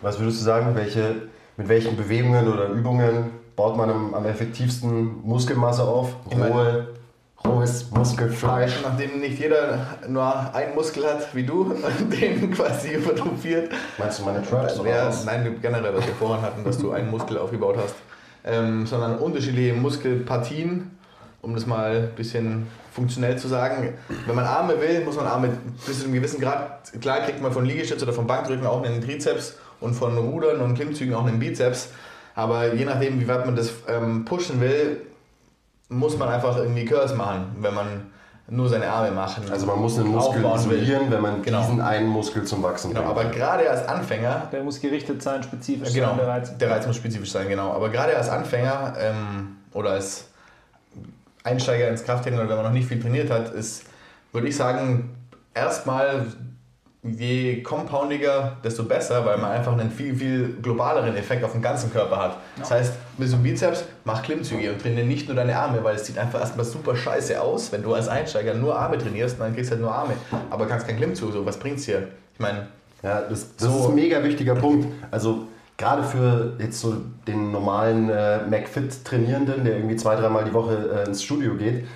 [0.00, 1.14] Was würdest du sagen, welche,
[1.56, 6.14] mit welchen Bewegungen oder Übungen baut man am, am effektivsten Muskelmasse auf?
[6.30, 6.88] Rohe,
[7.44, 8.80] rohes Muskelfleisch.
[8.82, 11.62] nachdem nicht jeder nur einen Muskel hat wie du
[12.00, 15.24] und den quasi hypertrophiert, Meinst du meine Traps oder Ja, was?
[15.24, 17.94] nein, generell, was wir vorhin hatten, dass du einen Muskel aufgebaut hast,
[18.44, 20.90] ähm, sondern unterschiedliche Muskelpartien,
[21.42, 23.94] um das mal ein bisschen funktionell zu sagen.
[24.26, 25.50] Wenn man Arme will, muss man Arme
[25.86, 29.00] bis zu einem gewissen Grad, klar kriegt man von Liegestütz oder vom Bankdrücken auch einen
[29.02, 31.88] Trizeps und von Rudern und Klimmzügen auch einen Bizeps,
[32.36, 35.00] aber je nachdem, wie weit man das ähm, pushen will,
[35.88, 37.86] muss man einfach irgendwie Curls machen, wenn man
[38.48, 39.44] nur seine Arme machen.
[39.50, 41.60] Also man muss einen Muskel isolieren, wenn man Genau.
[41.60, 43.18] diesen einen Muskel zum Wachsen Genau, bringt.
[43.18, 46.56] aber gerade als Anfänger der muss gerichtet sein, spezifisch Genau, sein, der Reiz.
[46.58, 47.72] der Reiz muss spezifisch sein, genau.
[47.72, 50.28] Aber gerade als Anfänger ähm, oder als
[51.44, 53.84] Einsteiger ins Krafttraining oder wenn man noch nicht viel trainiert hat, ist,
[54.32, 55.10] würde ich sagen,
[55.54, 56.26] erstmal
[57.04, 61.92] je compoundiger, desto besser, weil man einfach einen viel, viel globaleren Effekt auf den ganzen
[61.92, 62.36] Körper hat.
[62.60, 65.96] Das heißt, mit so einem Bizeps, mach Klimmzüge und trainiere nicht nur deine Arme, weil
[65.96, 69.52] es sieht einfach erstmal super scheiße aus, wenn du als Einsteiger nur Arme trainierst, dann
[69.52, 70.14] kriegst du halt nur Arme,
[70.50, 72.06] aber kannst keinen Klimmzug, so was bringt's dir?
[72.34, 72.68] Ich meine,
[73.02, 73.80] Ja, das, das So.
[73.80, 74.86] ist ein mega wichtiger Punkt.
[75.10, 75.48] Also
[75.82, 76.94] gerade für jetzt so
[77.26, 81.86] den normalen äh, McFit-Trainierenden, der irgendwie zwei, dreimal die Woche äh, ins Studio geht,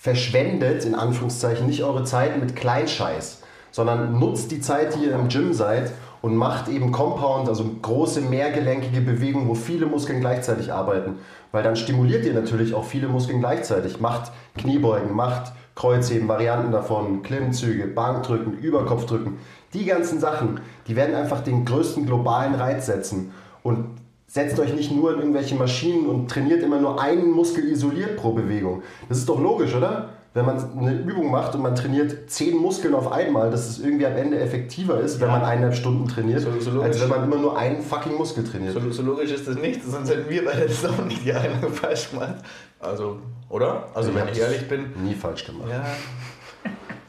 [0.00, 5.26] verschwendet in Anführungszeichen nicht eure Zeit mit Kleinscheiß, sondern nutzt die Zeit, die ihr im
[5.26, 11.16] Gym seid und macht eben Compound, also große, mehrgelenkige Bewegungen, wo viele Muskeln gleichzeitig arbeiten.
[11.50, 13.98] Weil dann stimuliert ihr natürlich auch viele Muskeln gleichzeitig.
[13.98, 19.38] Macht Kniebeugen, macht Kreuzheben, Varianten davon, Klimmzüge, Bankdrücken, Überkopfdrücken.
[19.74, 23.32] Die ganzen Sachen, die werden einfach den größten globalen Reiz setzen.
[23.62, 23.86] Und
[24.26, 28.32] setzt euch nicht nur in irgendwelche Maschinen und trainiert immer nur einen Muskel isoliert pro
[28.32, 28.82] Bewegung.
[29.08, 30.10] Das ist doch logisch, oder?
[30.34, 34.06] wenn man eine Übung macht und man trainiert zehn Muskeln auf einmal, dass es irgendwie
[34.06, 35.34] am Ende effektiver ist, wenn Ja.
[35.36, 38.72] man eineinhalb Stunden trainiert, So- so als wenn man immer nur einen fucking Muskel trainiert.
[38.72, 41.70] So, so logisch ist das nicht, sonst hätten wir beide das auch nicht die Einladung
[41.74, 42.36] falsch gemacht.
[42.80, 43.18] Also,
[43.50, 43.88] oder?
[43.92, 45.68] Also, wenn ich ehrlich bin, Nie falsch gemacht.
[45.70, 45.84] ja.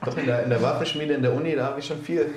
[0.05, 2.33] Doch in der, in der Waffenschmiede in der Uni, da habe ich schon viel,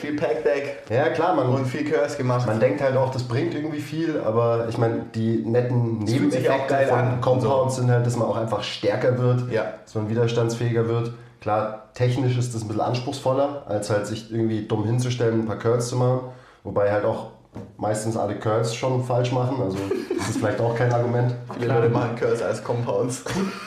[0.00, 2.46] viel Packback Ja, klar, man, und viel Curse gemacht.
[2.46, 6.86] man denkt halt auch, das bringt irgendwie viel, aber ich meine, die netten Nebeneffekte an
[7.06, 9.74] von und Compounds sind halt, dass man auch einfach stärker wird, Ja.
[9.84, 11.12] dass man widerstandsfähiger wird.
[11.40, 15.58] Klar, technisch ist das ein bisschen anspruchsvoller, als halt sich irgendwie dumm hinzustellen, ein paar
[15.58, 16.20] Curls zu machen.
[16.62, 17.32] Wobei halt auch
[17.76, 19.78] meistens alle Curls schon falsch machen, also
[20.16, 21.34] das ist vielleicht auch kein Argument.
[21.58, 23.24] Viele Leute machen Curse als Compounds.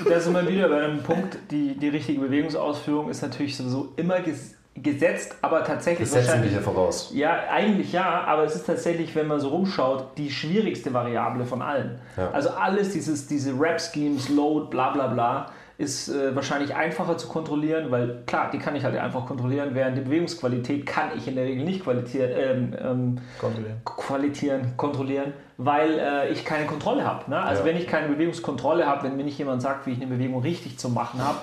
[0.07, 4.19] Da sind wir wieder bei einem Punkt, die, die richtige Bewegungsausführung ist natürlich sowieso immer
[4.21, 6.51] ges gesetzt, aber tatsächlich Das setzen wir wahrscheinlich.
[6.51, 7.11] hier voraus.
[7.11, 11.63] Ja, eigentlich ja, aber es ist tatsächlich, wenn man so rumschaut, die schwierigste Variable von
[11.63, 11.99] allen.
[12.15, 12.29] Ja.
[12.31, 15.47] Also alles, dieses, diese Rap-Schemes, Load, bla bla bla,
[15.77, 19.95] ist äh, wahrscheinlich einfacher zu kontrollieren, weil klar, die kann ich halt einfach kontrollieren, während
[19.97, 23.81] die Bewegungsqualität kann ich in der Regel nicht qualitieren, ähm, ähm, Kontrollieren.
[23.85, 27.29] qualitieren, kontrollieren, weil äh, ich keine Kontrolle habe.
[27.29, 27.39] Ne?
[27.39, 27.67] Also Ja.
[27.69, 30.79] wenn ich keine Bewegungskontrolle habe, wenn mir nicht jemand sagt, wie ich eine Bewegung richtig
[30.79, 31.37] zu machen habe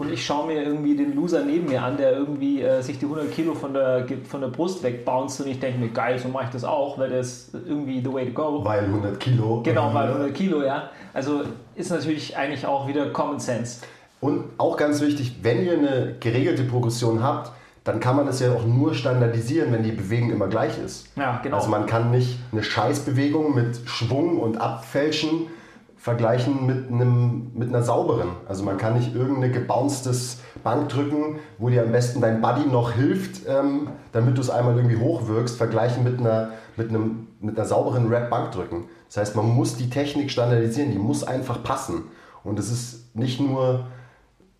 [0.00, 3.04] und ich schaue mir irgendwie den Loser neben mir an, der irgendwie äh, sich die
[3.04, 6.44] 100 Kilo von der, von der Brust wegbounced und ich denke mir, geil, so mache
[6.44, 8.64] ich das auch, weil das ist irgendwie the way to go.
[8.64, 9.60] Weil 100 Kilo.
[9.62, 10.88] Genau, weil 100 Kilo, ja.
[11.12, 11.42] Also
[11.74, 13.82] ist natürlich eigentlich auch wieder Common Sense.
[14.22, 17.52] Und auch ganz wichtig, wenn ihr eine geregelte Progression habt,
[17.84, 21.08] dann kann man es ja auch nur standardisieren, wenn die Bewegung immer gleich ist.
[21.16, 21.58] Ja, genau.
[21.58, 25.48] Also man kann nicht eine Scheißbewegung mit Schwung und Abfälschen
[26.00, 28.30] vergleichen mit, einem, mit einer sauberen.
[28.48, 33.42] Also man kann nicht irgendein gebounctes Bankdrücken, wo dir am besten dein Buddy noch hilft,
[33.46, 38.08] ähm, damit du es einmal irgendwie hochwirkst, vergleichen mit einer, mit einem, mit einer sauberen
[38.08, 38.84] Rap-Bankdrücken.
[39.08, 42.04] Das heißt, man muss die Technik standardisieren, die muss einfach passen.
[42.44, 43.84] Und es ist nicht nur,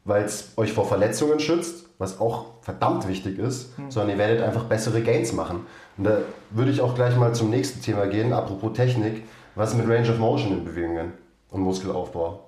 [0.05, 4.65] weil es euch vor Verletzungen schützt, was auch verdammt wichtig ist, sondern ihr werdet einfach
[4.65, 5.61] bessere Gains machen.
[5.97, 6.19] Und da
[6.51, 9.23] würde ich auch gleich mal zum nächsten Thema gehen, apropos Technik.
[9.55, 11.13] Was mit Range of Motion in Bewegungen
[11.51, 12.41] und Muskelaufbau?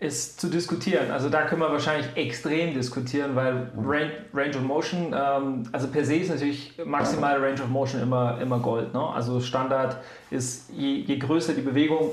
[0.00, 1.10] ist zu diskutieren.
[1.10, 6.06] Also da können wir wahrscheinlich extrem diskutieren, weil Range, Range of Motion, ähm, also per
[6.06, 8.94] se ist natürlich maximale Range of Motion immer, immer Gold.
[8.94, 9.00] Ne?
[9.00, 9.98] Also Standard
[10.30, 12.12] ist, je, je größer die Bewegung,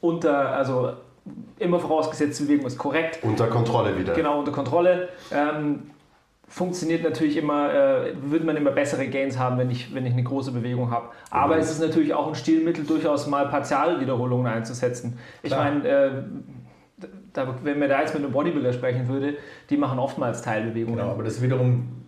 [0.00, 0.92] unter, also
[1.60, 4.14] immer vorausgesetzt, die Bewegung ist korrekt, Unter Kontrolle wieder.
[4.14, 5.08] genau unter Kontrolle.
[5.30, 5.90] Ähm,
[6.48, 10.22] funktioniert natürlich immer, äh, würde man immer bessere Gains haben, wenn ich, wenn ich eine
[10.22, 11.08] große Bewegung habe.
[11.30, 15.18] Aber es ist natürlich auch ein Stilmittel, durchaus mal Partialwiederholungen einzusetzen.
[15.42, 16.10] Ich meine, äh,
[17.32, 19.34] da, wenn man da jetzt mit einem Bodybuilder sprechen würde,
[19.68, 20.98] die machen oftmals Teilbewegungen.
[20.98, 22.06] Genau, aber das ist wiederum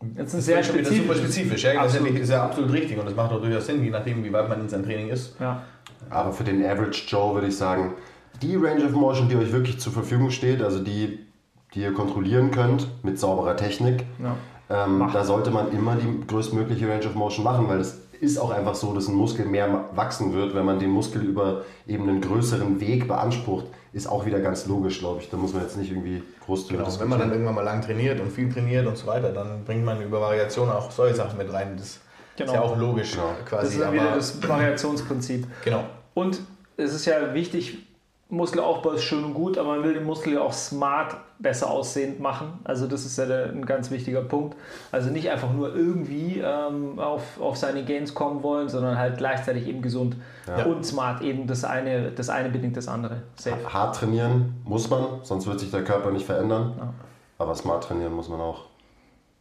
[0.00, 1.06] das ist sehr schon wieder spezifisch.
[1.06, 1.64] super spezifisch.
[1.64, 1.92] Ja, Absolut.
[1.92, 4.48] letztendlich ist ja absolut richtig und das macht auch durchaus Sinn, je nachdem, wie weit
[4.48, 5.36] man in seinem Training ist.
[5.40, 5.62] Ja.
[6.10, 7.94] Aber für den Average Joe würde ich sagen,
[8.42, 11.25] die Range of Motion, die euch wirklich zur Verfügung steht, also die,
[11.74, 14.36] die ihr kontrollieren könnt mit sauberer Technik, Ja.
[14.84, 18.50] ähm, da sollte man immer die größtmögliche Range of Motion machen, weil das ist auch
[18.50, 22.22] einfach so, dass ein Muskel mehr wachsen wird, wenn man den Muskel über eben einen
[22.22, 23.66] größeren Weg beansprucht.
[23.92, 25.28] Ist auch wieder ganz logisch, glaube ich.
[25.30, 27.82] Da muss man jetzt nicht irgendwie groß drüber Genau, wenn man dann irgendwann mal lang
[27.82, 31.36] trainiert und viel trainiert und so weiter, dann bringt man über Variation auch solche Sachen
[31.38, 31.76] mit rein.
[31.76, 32.00] Das
[32.36, 32.50] Genau.
[32.52, 33.30] ist ja auch logisch Genau.
[33.38, 33.74] Das quasi.
[33.76, 35.46] ist dann wieder aber- das Variationsprinzip.
[35.64, 35.84] genau.
[36.14, 36.40] Und
[36.78, 37.86] es ist ja wichtig,
[38.28, 42.18] Muskelaufbau ist schön und gut, aber man will den Muskel ja auch smart besser aussehend
[42.18, 42.58] machen.
[42.64, 44.56] Also das ist ja der, ein ganz wichtiger Punkt.
[44.90, 49.68] Also nicht einfach nur irgendwie ähm, auf, auf seine Gains kommen wollen, sondern halt gleichzeitig
[49.68, 50.16] eben gesund
[50.48, 50.64] Ja.
[50.64, 51.22] und smart.
[51.22, 53.22] Eben das eine, das eine bedingt das andere.
[53.36, 53.58] Safe.
[53.72, 56.74] Hart trainieren muss man, sonst wird sich der Körper nicht verändern.
[56.78, 56.92] Ja.
[57.38, 58.64] Aber smart trainieren muss man auch.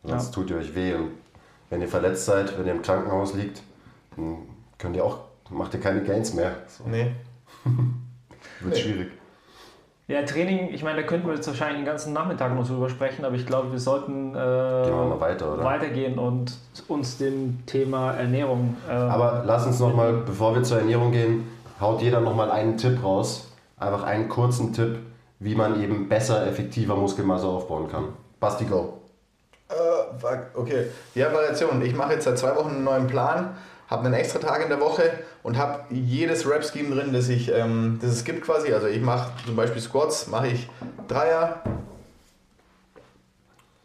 [0.04, 0.32] Sonst Ja.
[0.34, 0.94] tut ihr euch weh.
[0.94, 1.10] Und
[1.72, 3.64] wenn ihr verletzt seid, wenn ihr im Krankenhaus liegt,
[4.16, 4.38] dann
[4.78, 5.18] könnt ihr auch,
[5.50, 6.52] macht ihr keine Gains mehr.
[6.68, 7.12] So, Nee.
[8.62, 8.80] wird Nee.
[8.82, 9.08] schwierig.
[10.08, 13.26] Ja, Training, ich meine, da könnten wir jetzt wahrscheinlich den ganzen Nachmittag noch drüber sprechen,
[13.26, 15.64] aber ich glaube, wir sollten äh, Gehen wir mal weiter, oder?
[15.64, 16.56] weitergehen und
[16.88, 18.78] uns dem Thema Ernährung.
[18.88, 21.48] Äh, Aber lass uns nochmal, bevor wir zur Ernährung gehen,
[21.82, 23.52] haut jeder nochmal einen Tipp raus.
[23.78, 25.00] Einfach einen kurzen Tipp,
[25.40, 28.10] wie man eben besser, effektiver Muskelmasse aufbauen kann.
[28.40, 29.02] Basti, go.
[29.70, 29.74] Äh,
[30.20, 30.86] fuck, okay.
[31.16, 31.82] Ja, Variation.
[31.82, 33.56] Ich mache jetzt seit zwei Wochen einen neuen Plan,
[33.88, 35.12] habe einen extra Tag in der Woche
[35.44, 38.74] und habe jedes Rap-Scheme drin, das, ich, ähm, das es gibt quasi.
[38.74, 40.70] Also ich mache zum Beispiel Squats, mache ich
[41.08, 41.62] Dreier,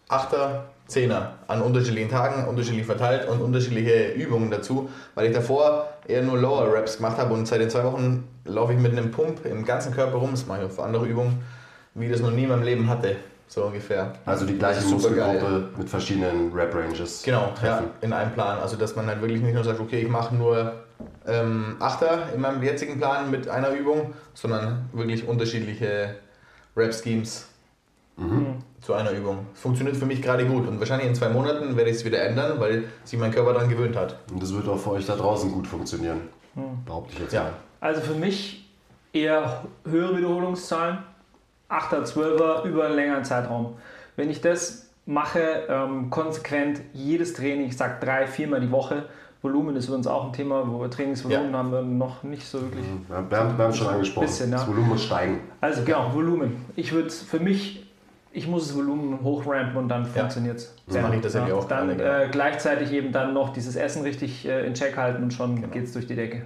[0.08, 1.34] Achter, Zehner.
[1.46, 6.72] An unterschiedlichen Tagen, unterschiedlich verteilt und unterschiedliche Übungen dazu, weil ich davor eher nur Lower
[6.74, 9.94] Raps gemacht habe und seit den zwei Wochen laufe ich mit einem Pump im ganzen
[9.94, 11.42] Körper rum, das mache ich für andere Übungen,
[11.94, 13.16] wie ich das noch nie in meinem Leben hatte,
[13.50, 14.12] so ungefähr.
[14.24, 14.86] Also die gleiche.
[14.86, 17.22] Muskelgruppe mit verschiedenen Rep-Ranges.
[17.24, 17.86] Genau, ja, treffen.
[18.00, 18.58] in einem Plan.
[18.60, 20.72] Also dass man halt wirklich nicht nur sagt, okay, ich mache nur
[21.26, 26.14] ähm, Achter in meinem jetzigen Plan mit einer Übung, sondern wirklich unterschiedliche
[26.76, 27.46] Rap-Schemes
[28.16, 28.56] Mhm.
[28.82, 29.46] zu einer Übung.
[29.54, 32.60] Funktioniert für mich gerade gut und wahrscheinlich in zwei Monaten werde ich es wieder ändern,
[32.60, 34.16] weil sich mein Körper daran gewöhnt hat.
[34.30, 36.20] Und das wird auch für euch da draußen gut funktionieren.
[36.84, 37.44] Behaupte ich jetzt Ja.
[37.44, 37.52] mal.
[37.80, 38.68] Also für mich
[39.14, 40.98] eher höhere Wiederholungszahlen,
[41.70, 43.74] 8er, 12er über einen längeren Zeitraum.
[44.16, 49.04] Wenn ich das mache, ähm, konsequent jedes Training, ich sage drei, viermal die Woche,
[49.42, 51.58] Volumen ist uns auch ein Thema, wo wir Trainingsvolumen Ja.
[51.58, 52.84] haben wir noch nicht so wirklich.
[53.08, 54.26] Ja, wir haben wir haben schon angesprochen.
[54.26, 54.58] Bisschen, ja.
[54.58, 55.40] Das Volumen muss steigen.
[55.62, 56.66] Also genau, Volumen.
[56.76, 57.86] Ich würde für mich,
[58.32, 60.74] ich muss das Volumen hochrampen und dann funktioniert es.
[60.88, 62.04] So mache ich das nämlich auch Dann genau.
[62.04, 65.68] äh, gleichzeitig eben dann noch dieses Essen richtig äh, in Check halten und schon Genau.
[65.68, 66.42] geht es durch die Decke.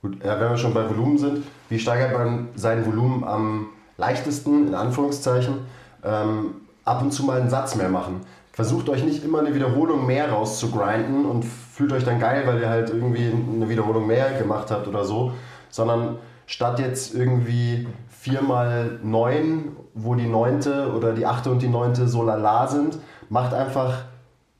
[0.00, 4.68] Gut, ja, wenn wir schon bei Volumen sind, wie steigert man sein Volumen am leichtesten,
[4.68, 5.58] in Anführungszeichen?
[6.02, 6.54] Ähm,
[6.84, 8.20] ab und zu mal einen Satz mehr machen.
[8.52, 12.68] Versucht euch nicht immer eine Wiederholung mehr rauszugrinden und fühlt euch dann geil, weil ihr
[12.68, 15.32] halt irgendwie eine Wiederholung mehr gemacht habt oder so,
[15.70, 21.68] sondern statt jetzt irgendwie 4 mal 9, wo die neunte oder die achte und die
[21.68, 24.04] neunte so lala sind, macht einfach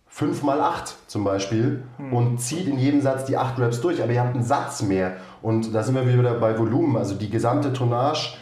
[0.09, 4.12] 5 mal 8 zum Beispiel und zieht in jedem Satz die 8 Reps durch, aber
[4.12, 5.16] ihr habt einen Satz mehr.
[5.42, 8.35] Und da sind wir wieder bei Volumen, also die gesamte Tonnage,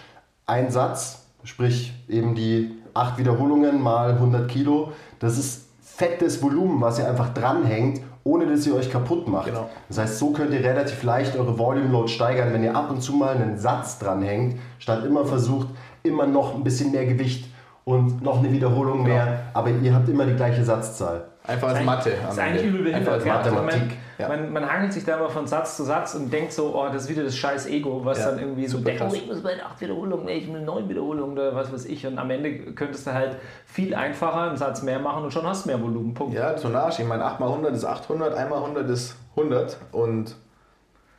[0.46, 6.98] ein Satz, sprich eben die 8 Wiederholungen mal 100 Kilo, das ist fettes Volumen, was
[6.98, 9.46] ihr einfach dranhängt, ohne dass ihr euch kaputt macht.
[9.46, 9.68] Genau.
[9.88, 13.02] Das heißt, so könnt ihr relativ leicht eure Volume Load steigern, wenn ihr ab und
[13.02, 15.68] zu mal einen Satz dranhängt, statt immer versucht,
[16.02, 17.48] immer noch ein bisschen mehr Gewicht
[17.85, 21.31] und noch eine Wiederholung mehr, aber ihr habt immer die gleiche Satzzahl.
[21.44, 22.12] Einfach als Mathe.
[22.22, 23.14] Das ist eigentlich übel Einfach behindert.
[23.14, 23.33] als gell?
[23.33, 23.81] Also Mathematik.
[23.88, 24.28] Man, Ja.
[24.28, 27.05] man, man hangelt sich da immer von Satz zu Satz und denkt so, oh, das
[27.05, 29.61] ist wieder das scheiß Ego, was Ja, dann irgendwie so denkt, oh, ich muss bei
[29.61, 32.07] 8 Wiederholungen, ich will 9 Wiederholungen oder was weiß ich.
[32.07, 35.64] Und am Ende könntest du halt viel einfacher einen Satz mehr machen und schon hast
[35.64, 36.14] du mehr Volumen.
[36.14, 36.35] Punkt.
[36.35, 37.02] Ja, Tonnage.
[37.02, 39.76] Ich meine, 8 mal 100 ist 800, 1 mal 100 ist 100.
[39.90, 40.37] Und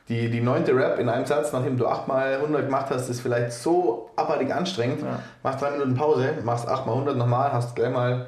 [0.08, 3.20] die, die neunte Rap in einem Satz, nachdem du 8 mal 100 gemacht hast, ist
[3.20, 5.02] vielleicht so abartig anstrengend.
[5.02, 5.18] Ja.
[5.42, 8.26] Machst 3 Minuten Pause, machst 8 mal 100 nochmal, hast gleich mal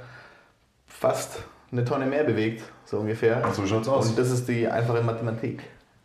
[0.86, 1.38] fast
[1.72, 3.42] eine Tonne mehr bewegt, so ungefähr.
[3.52, 4.10] So schaut's aus.
[4.10, 5.62] Und das ist die einfache Mathematik.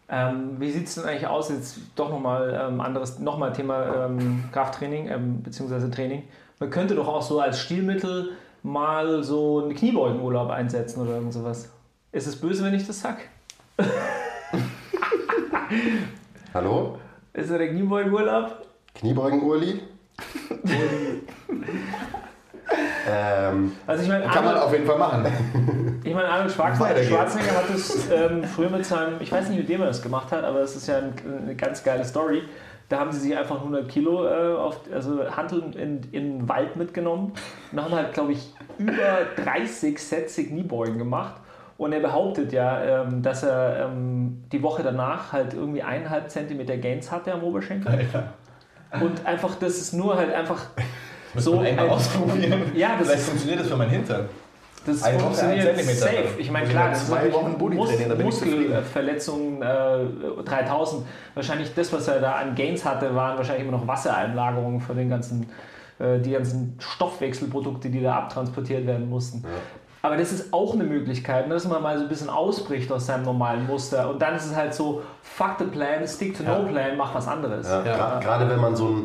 [0.10, 1.50] Ähm, wie sieht es denn eigentlich aus?
[1.50, 5.89] Jetzt doch nochmal ähm, anderes, nochmal Thema ähm, Krafttraining ähm, bzw.
[5.89, 6.24] Training.
[6.60, 8.32] Man könnte doch auch so als Stilmittel
[8.63, 11.69] mal so einen Kniebeugenurlaub einsetzen oder irgend sowas.
[12.12, 13.19] Ist es böse, wenn ich das sag?
[16.54, 16.97] Hallo?
[17.34, 18.65] Ist er der Kniebeugenurlaub?
[18.93, 19.82] Kniebeugen, Urli?
[23.12, 26.02] ähm, Also ich meine, Kann man Arnold, auf jeden Fall machen.
[26.04, 27.04] ich meine, Arnold Schwarzenegger.
[27.04, 30.32] Schwarzenegger hat das ähm, früher mit seinem, ich weiß nicht, mit wem er das gemacht
[30.32, 32.43] hat, aber es ist ja ein, eine ganz geile Story.
[32.89, 36.76] Da haben sie sich einfach 100 Kilo äh, auf, also Hanteln in, in den Wald
[36.76, 37.34] mitgenommen
[37.71, 41.36] und haben halt, glaube ich, über 30 Sätze Kniebeugen gemacht.
[41.78, 46.78] Und er behauptet ja, ähm, dass er ähm, die Woche danach halt irgendwie eineinhalb Zentimeter
[46.78, 48.08] Gains hatte am Oberschenkel.
[49.00, 50.65] Und einfach, das ist nur halt einfach
[51.35, 52.61] so einmal ein- ausprobieren.
[52.75, 54.29] Ja, das Vielleicht ist funktioniert das für meinen Hintern.
[54.85, 55.99] das funktioniert ein Zentimeter.
[56.05, 56.39] safe.
[56.39, 57.89] Ich meine, klar, das ist zwei natürlich Wochen Mus.
[58.23, 61.05] Muskelverletzungen äh, 3000.
[61.35, 65.09] Wahrscheinlich das, was er da an Gains hatte, waren wahrscheinlich immer noch Wassereinlagerungen von den
[65.09, 65.49] ganzen,
[65.99, 69.43] äh, die ganzen Stoffwechselprodukte, die da abtransportiert werden mussten.
[70.03, 73.05] Aber das ist auch eine Möglichkeit, ne, dass man mal so ein bisschen ausbricht aus
[73.05, 74.09] seinem normalen Muster.
[74.09, 77.27] Und dann ist es halt so, fuck the plan, stick to no plan, mach was
[77.27, 77.69] anderes.
[77.69, 79.03] ja, Gerade wenn man so ein,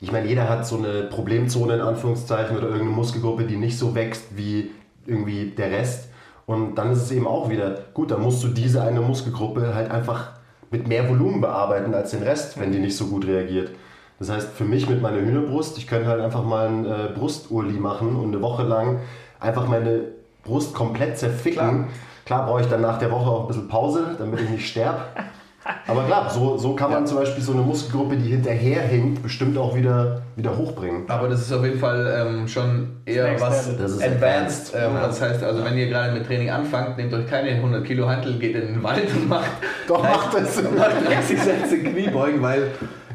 [0.00, 3.94] ich meine, jeder hat so eine Problemzone in Anführungszeichen oder irgendeine Muskelgruppe, die nicht so
[3.94, 4.70] wächst wie
[5.06, 6.08] irgendwie der Rest.
[6.46, 9.90] Und dann ist es eben auch wieder, gut, dann musst du diese eine Muskelgruppe halt
[9.90, 10.32] einfach
[10.70, 13.70] mit mehr Volumen bearbeiten als den Rest, wenn die nicht so gut reagiert.
[14.18, 17.78] Das heißt, für mich mit meiner Hühnerbrust, ich könnte halt einfach mal ein äh, Brusturli
[17.78, 19.00] machen und eine Woche lang
[19.38, 20.02] einfach meine
[20.44, 21.88] Brust komplett zerficken.
[22.24, 25.00] Klar, brauche ich dann nach der Woche auch ein bisschen Pause, damit ich nicht sterbe.
[25.86, 29.74] Aber klar, so, so kann man zum Beispiel so eine Muskelgruppe, die hinterherhinkt, bestimmt auch
[29.74, 31.04] wieder, wieder hochbringen.
[31.08, 33.76] Aber das ist auf jeden Fall ähm, schon eher was.
[33.76, 34.74] Das ist advanced.
[34.74, 34.74] advanced.
[34.74, 35.06] Ähm, Ja.
[35.06, 38.38] Das heißt, also wenn ihr gerade mit Training anfangt, nehmt euch keine 100 Kilo Hantel,
[38.38, 39.50] geht in den Wald und macht,
[39.88, 40.62] Doch, macht es.
[40.76, 42.68] macht 30 Sätze Kniebeugen, weil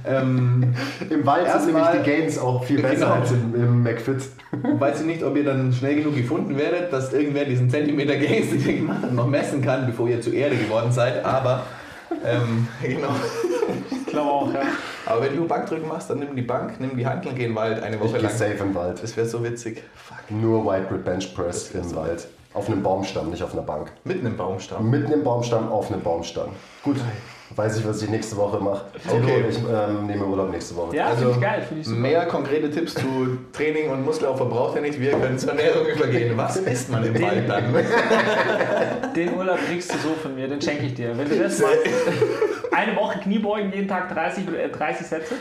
[0.07, 0.73] ähm,
[1.09, 3.13] Im Wald sind nämlich die Gains auch viel besser Genau.
[3.13, 4.21] als im, im McFit.
[4.79, 8.51] weiß ich nicht, ob ihr dann schnell genug gefunden werdet, dass irgendwer diesen Zentimeter Gains,
[8.51, 11.25] den ihr gemacht habt, noch messen kann, bevor ihr zu Erde geworden seid.
[11.25, 11.63] Aber
[12.25, 13.09] ähm, genau.
[13.91, 14.61] Ich glaube auch, ja.
[15.05, 17.55] Aber wenn du Bankdrücken machst, dann nimm die Bank, nimm die Hantel, geh in den
[17.55, 18.31] Wald eine Ich Woche gehe lang.
[18.31, 19.01] safe im Wald.
[19.01, 19.83] Das wäre so witzig.
[19.95, 20.17] Fuck.
[20.29, 22.27] Nur White Grip Bench Press im so Wald.
[22.53, 23.91] Auf einem Baumstamm, nicht auf einer Bank.
[24.05, 24.89] Mitten im Baumstamm.
[24.89, 26.49] Mitten im Baumstamm, auf einem Baumstamm.
[26.83, 26.97] Gut,
[27.55, 28.85] weiß ich, was ich nächste Woche mache.
[29.07, 29.45] Okay.
[29.49, 30.95] ich ähm, nehme Urlaub nächste Woche.
[30.95, 31.61] Ja, Also, finde ich geil.
[31.61, 31.99] Finde ich super.
[31.99, 34.99] Mehr konkrete Tipps zu Training und Muskelaufbau braucht ihr nicht.
[34.99, 36.37] Wir können zur Ernährung übergehen.
[36.37, 37.73] Was isst man im Wald dann?
[39.15, 41.17] Den Urlaub kriegst du so von mir, den schenke ich dir.
[41.17, 41.79] Wenn du das machst,
[42.71, 45.35] eine Woche Kniebeugen, jeden Tag 30, äh, 30 Sätze.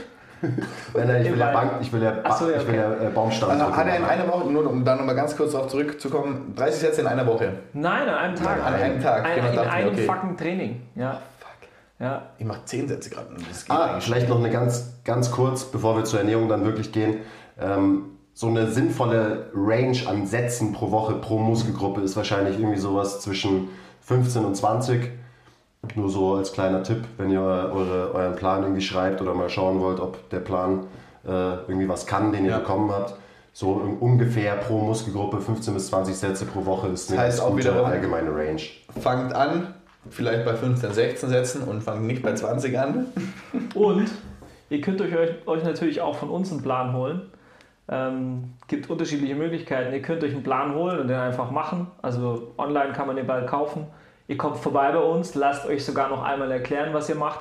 [0.94, 2.92] Nein, nein, ich will ja, Bank, ich will ja, ba so, ja, ich will ja
[2.92, 3.50] äh, Baumstamm.
[3.50, 6.80] Also hat er in einer Woche, nur um da nochmal ganz kurz darauf zurückzukommen, 30
[6.80, 7.52] Sätze in einer Woche.
[7.72, 8.64] Nein, an einem Tag.
[8.64, 9.24] An einem Tag.
[9.24, 10.02] Ein, genau, in mir, einem okay.
[10.02, 10.82] fucking Training.
[10.94, 11.20] Ja.
[12.00, 12.22] Ja.
[12.38, 13.28] Ich mache 10 Sätze gerade.
[13.48, 17.18] Das Ah, vielleicht noch eine ganz, ganz kurz, bevor wir zur Ernährung dann wirklich gehen.
[17.60, 23.20] Ähm, so eine sinnvolle Range an Sätzen pro Woche, pro Muskelgruppe ist wahrscheinlich irgendwie sowas
[23.20, 23.68] zwischen
[24.00, 25.10] 15 und 20.
[25.94, 29.80] Nur so als kleiner Tipp, wenn ihr eure, euren Plan irgendwie schreibt oder mal schauen
[29.80, 30.86] wollt, ob der Plan
[31.26, 31.28] äh,
[31.68, 32.58] irgendwie was kann, den ihr Ja.
[32.58, 33.14] bekommen habt.
[33.52, 37.50] So un- ungefähr pro Muskelgruppe 15 bis 20 Sätze pro Woche ist eine heißt ganz
[37.52, 38.60] auch wiederum- allgemeine Range.
[39.00, 39.73] Fangt an,
[40.10, 43.06] vielleicht bei 15, 16 Sätzen und fangt nicht bei 20 an.
[43.74, 44.10] Und
[44.70, 45.12] ihr könnt euch,
[45.46, 47.22] euch natürlich auch von uns einen Plan holen.
[47.88, 49.92] Ähm, gibt unterschiedliche Möglichkeiten.
[49.92, 51.88] Ihr könnt euch einen Plan holen und den einfach machen.
[52.00, 53.86] Also online kann man den bald kaufen.
[54.26, 57.40] Ihr kommt vorbei bei uns, lasst euch sogar noch einmal erklären, was ihr macht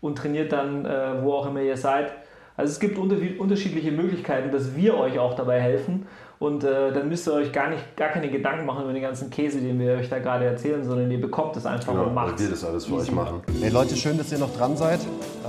[0.00, 2.12] und trainiert dann, äh, wo auch immer ihr seid.
[2.56, 6.08] Also es gibt unter unterschiedliche Möglichkeiten, dass wir euch auch dabei helfen.
[6.38, 9.28] Und äh, dann müsst ihr euch gar, nicht, gar keine Gedanken machen über den ganzen
[9.28, 12.38] Käse, den wir euch da gerade erzählen, sondern ihr bekommt es einfach Genau, und macht
[12.38, 13.10] wir das alles für Easy.
[13.10, 13.42] euch machen.
[13.60, 15.00] Hey Leute, schön, dass ihr noch dran seid.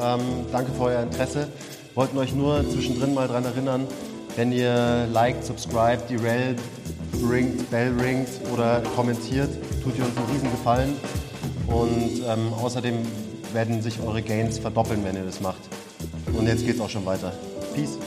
[0.02, 0.20] Ähm,
[0.52, 1.48] danke für euer Interesse.
[1.94, 3.88] Wollten euch nur zwischendrin mal daran erinnern,
[4.36, 6.56] wenn ihr liked, subscribt, die Rel
[7.30, 9.50] ringt, Bell ringt oder kommentiert,
[9.84, 10.96] tut ihr uns einen riesen Gefallen.
[11.68, 12.96] Und ähm, außerdem
[13.54, 15.62] werden sich eure Gains verdoppeln, wenn ihr das macht.
[16.36, 17.32] Und jetzt geht's auch schon weiter.
[17.76, 18.00] Peace.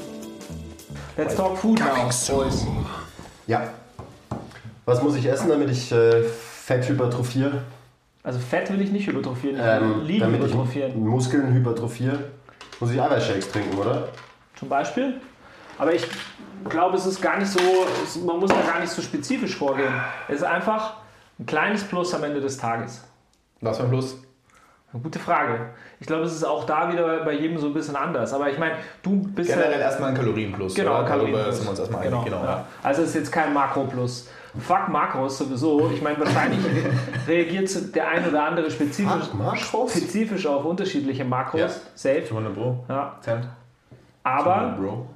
[1.16, 2.66] Let's talk food now, boys.
[3.46, 3.68] Ja.
[4.84, 7.62] Was muss ich essen, damit ich äh, Fett hypertrophiere?
[8.22, 10.90] Also Fett will ich nicht hypertrophieren, ich will Ähm, Lieben damit hypertrophieren.
[10.92, 12.18] ich Muskeln hypertrophiere?
[12.80, 14.08] Muss ich Eiweißshakes trinken, oder?
[14.56, 15.20] Zum Beispiel.
[15.78, 16.04] Aber ich
[16.68, 17.60] glaube, es ist gar nicht so,
[18.04, 19.92] es, man muss da gar nicht so spezifisch vorgehen.
[20.28, 20.94] Es ist einfach
[21.38, 23.02] ein kleines Plus am Ende des Tages.
[23.60, 24.16] Was für ein Plus?
[25.00, 25.70] Gute Frage.
[26.00, 28.34] Ich glaube, es ist auch da wieder bei jedem so ein bisschen anders.
[28.34, 29.78] Aber ich meine, du bist Generell ja...
[29.78, 30.74] erstmal ein Kalorienplus.
[30.74, 30.98] Genau, oder?
[30.98, 31.56] Darüber Kalorienplus.
[31.56, 32.30] sind wir uns erstmal genau, einig.
[32.30, 32.50] Genau, ja.
[32.50, 32.66] ja.
[32.82, 34.28] Also es ist jetzt kein Makroplus.
[34.60, 35.90] Fuck Makros sowieso.
[35.94, 36.60] Ich meine, wahrscheinlich
[37.26, 39.30] reagiert der ein oder andere spezifisch,
[39.88, 41.60] spezifisch auf unterschiedliche Makros.
[41.60, 41.68] Ja.
[41.94, 42.24] Safe.
[42.24, 42.84] 200 Pro.
[42.88, 43.16] Ja.
[43.22, 43.48] Cent.
[44.22, 45.06] Aber 200 Bro.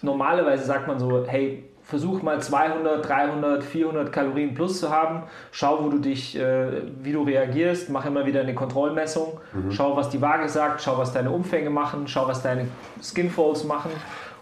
[0.00, 5.22] normalerweise sagt man so, hey, versuch mal 200, 300, 400 Kalorien plus zu haben.
[5.52, 7.90] Schau, wo du dich, äh, wie du reagierst.
[7.90, 9.40] Mach immer wieder eine Kontrollmessung.
[9.70, 10.82] Schau, was die Waage sagt.
[10.82, 12.08] Schau, was deine Umfänge machen.
[12.08, 12.66] Schau, was deine
[13.00, 13.92] Skinfolds machen.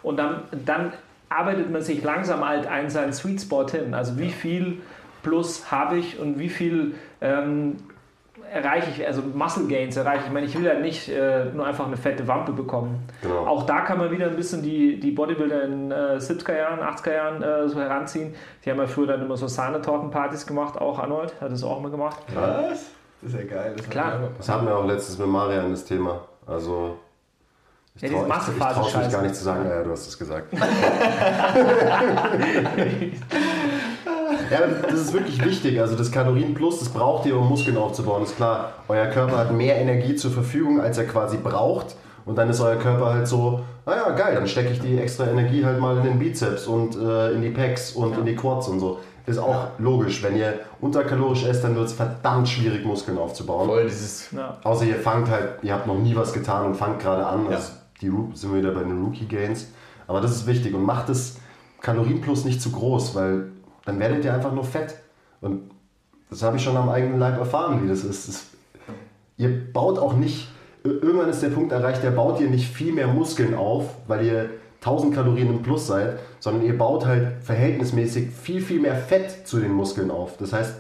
[0.03, 0.93] Und dann, dann
[1.29, 3.93] arbeitet man sich langsam halt ein seinen Sweet Spot hin.
[3.93, 4.79] Also wie viel
[5.23, 7.77] plus habe ich und wie viel ähm,
[8.55, 10.27] erreiche ich, also Muscle Gains erreiche ich.
[10.27, 13.05] Ich meine, ich will ja nicht äh, nur einfach eine fette Wampe bekommen.
[13.23, 13.47] Genau.
[13.47, 17.13] Auch da kann man wieder ein bisschen die, die Bodybuilder in äh, 70er Jahren, 80er
[17.13, 18.35] Jahren äh, so heranziehen.
[18.65, 21.91] Die haben ja früher dann immer so Sahnetortenpartys gemacht, auch Arnold hat das auch mal
[21.91, 22.19] gemacht.
[22.35, 22.91] Was?
[23.23, 23.75] Das ist ja geil.
[23.77, 24.19] Das Klar.
[24.39, 26.21] Das hatten wir auch letztens mit Marian das Thema.
[26.47, 26.97] Also.
[27.97, 29.11] Ich Ja, trau- traue mich scheiße.
[29.13, 30.49] gar nicht zu sagen, ja, du hast es gesagt.
[34.51, 35.81] ja, das ist wirklich wichtig.
[35.81, 38.23] Also das Kalorienplus, das braucht ihr, um Muskeln aufzubauen.
[38.23, 41.97] Ist klar, euer Körper hat mehr Energie zur Verfügung, als er quasi braucht.
[42.27, 45.65] Und dann ist euer Körper halt so, naja, geil, dann stecke ich die extra Energie
[45.65, 48.81] halt mal in den Bizeps und äh, in die Pecs und in die Quads und
[48.81, 48.99] so.
[49.27, 50.23] Ist auch logisch.
[50.23, 53.69] Wenn ihr unterkalorisch esst, dann wird es verdammt schwierig, Muskeln aufzubauen.
[53.69, 54.31] Voll dieses.
[54.33, 54.59] Ja.
[54.63, 57.47] Außer ihr fangt halt, ihr habt noch nie was getan und fangt gerade an.
[57.47, 57.57] Ja.
[57.57, 59.69] Also die sind wir wieder bei den Rookie Gains.
[60.07, 61.37] Aber das ist wichtig und macht das
[61.81, 63.47] Kalorienplus nicht zu groß, weil
[63.85, 64.95] dann werdet ihr einfach nur fett.
[65.41, 65.71] Und
[66.31, 68.29] das habe ich schon am eigenen Leib erfahren, wie das ist.
[68.29, 68.47] Das,
[69.37, 70.49] ihr baut auch nicht,
[70.85, 74.25] ir- irgendwann ist der Punkt erreicht, der baut ihr nicht viel mehr Muskeln auf, weil
[74.25, 79.47] ihr 1000 Kalorien im Plus seid, sondern ihr baut halt verhältnismäßig viel, viel mehr Fett
[79.47, 80.37] zu den Muskeln auf.
[80.37, 80.77] Das heißt,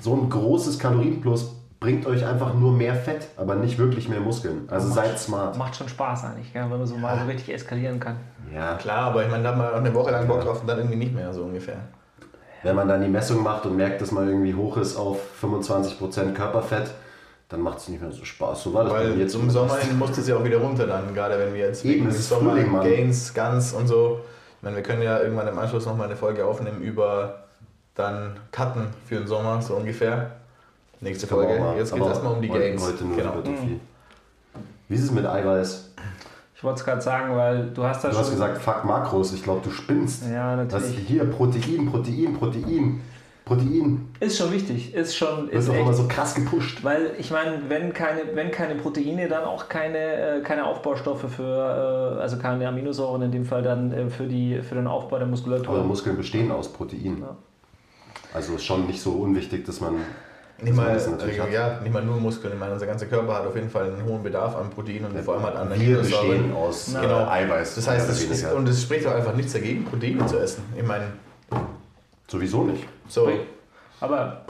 [0.00, 4.68] so ein großes Kalorienplus bringt euch einfach nur mehr Fett, aber nicht wirklich mehr Muskeln.
[4.68, 5.58] Also seid smart.
[5.58, 8.16] Macht schon Spaß eigentlich, gell, wenn man so mal so richtig eskalieren kann.
[8.54, 10.66] Ja, Klar, aber ich meine, da hat man auch eine Woche lang Bock drauf und
[10.68, 11.76] dann irgendwie nicht mehr, so ungefähr.
[12.62, 16.32] Wenn man dann die Messung macht und merkt, dass man irgendwie hoch ist auf 25%
[16.32, 16.90] Körperfett,
[17.48, 18.62] dann macht es nicht mehr so Spaß.
[18.62, 21.12] So war das Weil jetzt im Sommer hin musste es ja auch wieder runter dann,
[21.14, 22.72] gerade wenn wir jetzt Eben, ist Sommer Frühling.
[22.80, 24.20] Gains, Guns und so.
[24.56, 27.44] Ich meine, wir können ja irgendwann im Anschluss nochmal eine Folge aufnehmen über
[27.94, 30.30] dann Cutten für den Sommer, so ungefähr.
[31.00, 31.58] Nächste Folge.
[31.58, 31.76] mal.
[31.76, 32.82] Jetzt geht es erstmal um die Gains.
[32.82, 33.34] Heute nur genau.
[33.34, 33.80] Hypertrophie.
[34.88, 35.90] Wie ist es mit Eiweiß?
[36.62, 38.22] Ich wollte es gerade sagen, weil du hast da Du schon...
[38.22, 39.32] hast gesagt, fuck Makros.
[39.32, 40.22] Ich glaube, du spinnst.
[40.30, 41.08] Ja, Das natürlich.
[41.08, 43.00] hier Protein, Protein, Protein.
[43.44, 45.48] Protein Ist schon wichtig, ist schon...
[45.48, 46.84] Ist auch immer so krass gepusht.
[46.84, 52.16] Weil ich meine, wenn keine, wenn keine Proteine, dann auch keine, äh, keine Aufbaustoffe für,
[52.18, 55.26] äh, also keine Aminosäuren in dem Fall dann äh, für, die, für den Aufbau der
[55.26, 55.74] Muskulatur.
[55.74, 57.18] Eure Muskeln bestehen aus Protein.
[57.22, 57.34] Ja.
[58.32, 59.96] Also ist schon nicht so unwichtig, dass man
[60.62, 61.52] Nicht mal, das also, hat.
[61.52, 62.52] ja, nicht mal nur Muskeln.
[62.54, 65.18] Ich meine, unser ganzer Körper hat auf jeden Fall einen hohen Bedarf an Protein und
[65.20, 67.20] vor allem halt an Wir bestehen aus Genau.
[67.20, 67.74] äh, Eiweiß.
[67.74, 70.62] Das heißt, oder ist, und es spricht doch einfach nichts dagegen, Proteine zu essen.
[70.76, 71.04] Ich meine,
[72.28, 72.84] Sowieso nicht.
[73.08, 73.28] so.
[74.00, 74.42] Aber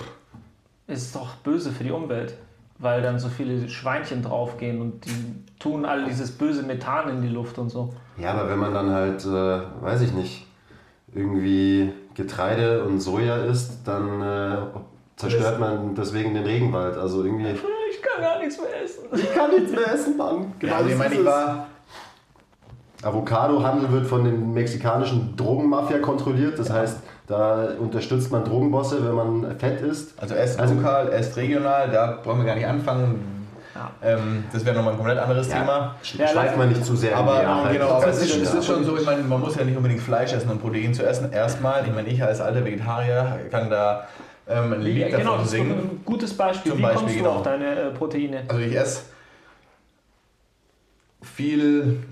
[0.87, 2.35] es ist doch böse für die Umwelt,
[2.79, 7.29] weil dann so viele Schweinchen draufgehen und die tun all dieses böse Methan in die
[7.29, 7.93] Luft und so.
[8.19, 10.47] Ja, aber wenn man dann halt, äh, weiß ich nicht,
[11.15, 14.57] irgendwie Getreide und Soja isst, dann äh,
[15.17, 16.97] zerstört man deswegen den Regenwald.
[16.97, 17.51] Also irgendwie.
[17.91, 19.05] Ich kann gar nichts mehr essen.
[19.15, 20.53] Ich kann nichts mehr essen, Mann.
[20.59, 21.67] Genau Ja, also ich meine, ist ich war.
[23.03, 26.59] Avocadohandel wird von den mexikanischen Drogenmafia kontrolliert.
[26.59, 30.13] Das heißt, da unterstützt man Drogenbosse, wenn man fett isst.
[30.21, 33.43] Also esst Also- lokal, esst regional, da brauchen wir gar nicht anfangen.
[33.75, 33.91] Ja.
[34.03, 35.97] Ähm, das wäre nochmal ein komplett anderes Thema.
[36.17, 37.81] Ja, Schweift man nicht zu sehr Aber in die Nachhaltigkeit.
[37.89, 38.59] genau, aber es ist, es Ja.
[38.61, 41.05] ist schon so, ich meine, man muss ja nicht unbedingt Fleisch essen, um Protein zu
[41.05, 41.33] essen.
[41.33, 44.05] Erstmal, ich meine, ich als alter Vegetarier kann da
[44.49, 45.71] ähm, ein Lied Ja, genau, davon das ist singen.
[45.73, 46.73] ein gutes Beispiel.
[46.73, 47.35] Zum Wie Beispiel, kommst du genau.
[47.37, 48.43] auf deine äh, Proteine?
[48.49, 49.03] Also ich esse
[51.23, 52.03] viel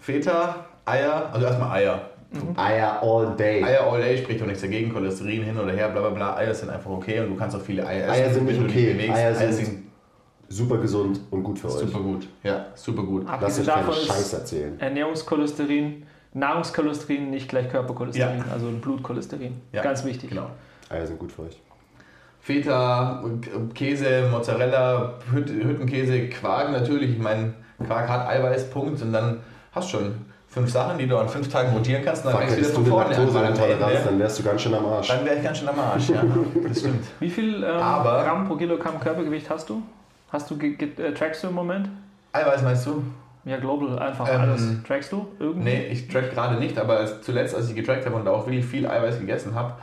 [0.00, 2.10] Feta, Eier, also erstmal Eier.
[2.56, 3.62] Eier all day.
[3.62, 6.36] Eier all day spricht doch nichts dagegen, Cholesterin hin oder her, bla bla bla.
[6.36, 8.22] Eier sind einfach okay und du kannst auch viele Eier essen.
[8.22, 8.92] Eier sind nicht du okay.
[8.92, 9.16] bewegst.
[9.16, 9.90] Eier sind
[10.52, 11.74] Super gesund und gut für euch.
[11.74, 12.26] super gut.
[12.42, 13.24] Ja, super gut.
[13.40, 14.80] Lass euch keine davon Scheiß erzählen.
[14.80, 16.02] Ernährungscholesterin,
[16.34, 18.52] Nahrungscholesterin nicht gleich Körpercholesterin, Ja.
[18.52, 19.60] also Blutcholesterin.
[19.72, 20.30] Ja, Ganz wichtig.
[20.30, 20.50] Genau.
[20.90, 21.60] Eier sind gut für euch.
[22.40, 23.22] Feta,
[23.74, 27.10] Käse, Mozzarella, Hüt- Hüttenkäse, Quark natürlich.
[27.12, 27.54] Ich meine,
[27.86, 29.00] Quark hat Eiweiß, Punkt.
[29.02, 29.40] Und dann
[29.72, 30.14] hast du schon
[30.48, 32.24] fünf Sachen, die du an fünf Tagen rotieren kannst.
[32.24, 33.32] Dann fängst du wieder von vorne an.
[33.78, 35.10] Dann dann wärst du ganz schön am Arsch.
[35.24, 36.22] wäre ich ganz schön am Arsch, ja.
[36.68, 37.04] Das stimmt.
[37.20, 39.82] Wie viel ähm, Aber- Gramm pro Kilogramm Körpergewicht hast du?
[40.32, 41.88] Hast du äh, trackst du im Moment?
[42.32, 43.02] Eiweiß meinst du?
[43.44, 44.62] Ja, global einfach Ähm, alles.
[44.86, 45.64] Trackst du irgendwie?
[45.70, 48.64] Nee, ich track gerade nicht, aber als, zuletzt, als ich getrackt habe und auch wirklich
[48.64, 49.74] viel Eiweiß gegessen habe,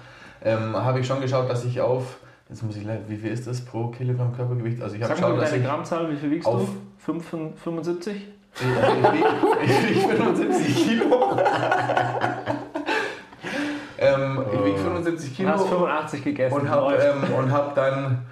[0.43, 2.17] ähm, habe ich schon geschaut, dass ich auf,
[2.49, 4.81] jetzt muss ich leider, wie viel ist das pro Kilogramm Körpergewicht?
[4.81, 6.67] Also ich habe geschaut, dass deine ich, Grammzahl, wie viel wiegst auf-
[7.05, 7.19] du?
[7.19, 8.15] 5, 75?
[8.15, 8.61] ich,
[9.63, 11.37] ich, ich wiege 75 Kilo.
[13.99, 16.55] ähm, ich wiege 75 Du Kilo hast 85 gegessen.
[16.55, 18.25] und habe ähm, und hab dann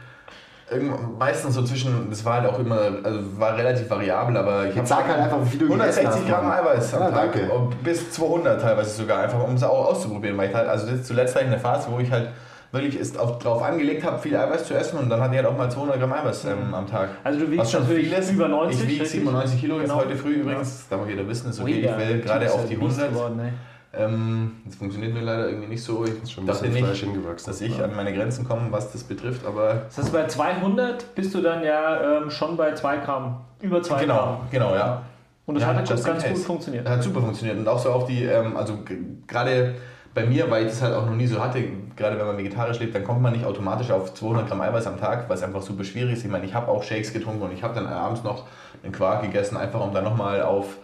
[0.72, 4.70] irgend- meistens so zwischen, das war halt auch immer, also war relativ variabel, aber ich
[4.72, 6.51] habe Jetzt sag halt einfach, wie viel du gegessen 160 hast, Gramm.
[6.51, 7.34] Eiweiß am Ja, Tag.
[7.34, 7.51] danke.
[7.84, 10.38] Bis 200 teilweise sogar, einfach um es auch auszuprobieren.
[10.38, 12.30] Weil ich halt, also das ist zuletzt hatte ich eine Phase, wo ich halt
[12.72, 15.47] wirklich es auf, drauf angelegt habe, viel Eiweiß zu essen und dann hatte ich halt
[15.47, 17.09] auch mal 200 Gramm Eiweiß ähm, am Tag.
[17.24, 18.32] Also du wiegst schon natürlich viel ist.
[18.32, 18.80] über 90.
[18.82, 19.20] Ich wiege richtig?
[19.22, 20.01] 97 Kilo jetzt Genau.
[20.01, 20.80] heute früh übrigens.
[20.80, 21.72] Das darf auch jeder wissen, ist okay.
[21.74, 23.09] Ui, ich will gerade ist auf die Biest 100.
[23.13, 23.51] Geworden, ey.
[23.97, 26.05] Ähm, das funktioniert mir leider irgendwie nicht so.
[26.05, 27.47] Ich schon ein dachte nicht, hingewachsen.
[27.51, 31.33] dass ich an meine Grenzen komme, was das betrifft, aber Das heißt, bei 200 bist
[31.33, 33.41] du dann ja ähm, schon bei 2 Gramm.
[33.61, 34.37] Über 2 genau, Gramm.
[34.51, 35.01] genau, ja.
[35.45, 36.85] Und das Ja, hat ganz gut funktioniert.
[36.85, 38.79] Das hat super funktioniert und auch so auf die, ähm, also
[39.27, 39.75] gerade
[40.15, 41.61] bei mir, weil ich das halt auch noch nie so hatte,
[41.95, 44.97] gerade wenn man vegetarisch lebt, dann kommt man nicht automatisch auf 200 Gramm Eiweiß am
[44.99, 46.25] Tag, weil es einfach super schwierig ist.
[46.25, 48.45] Ich meine, ich habe auch Shakes getrunken und ich habe dann abends noch
[48.81, 50.77] einen Quark gegessen, einfach um dann nochmal auf,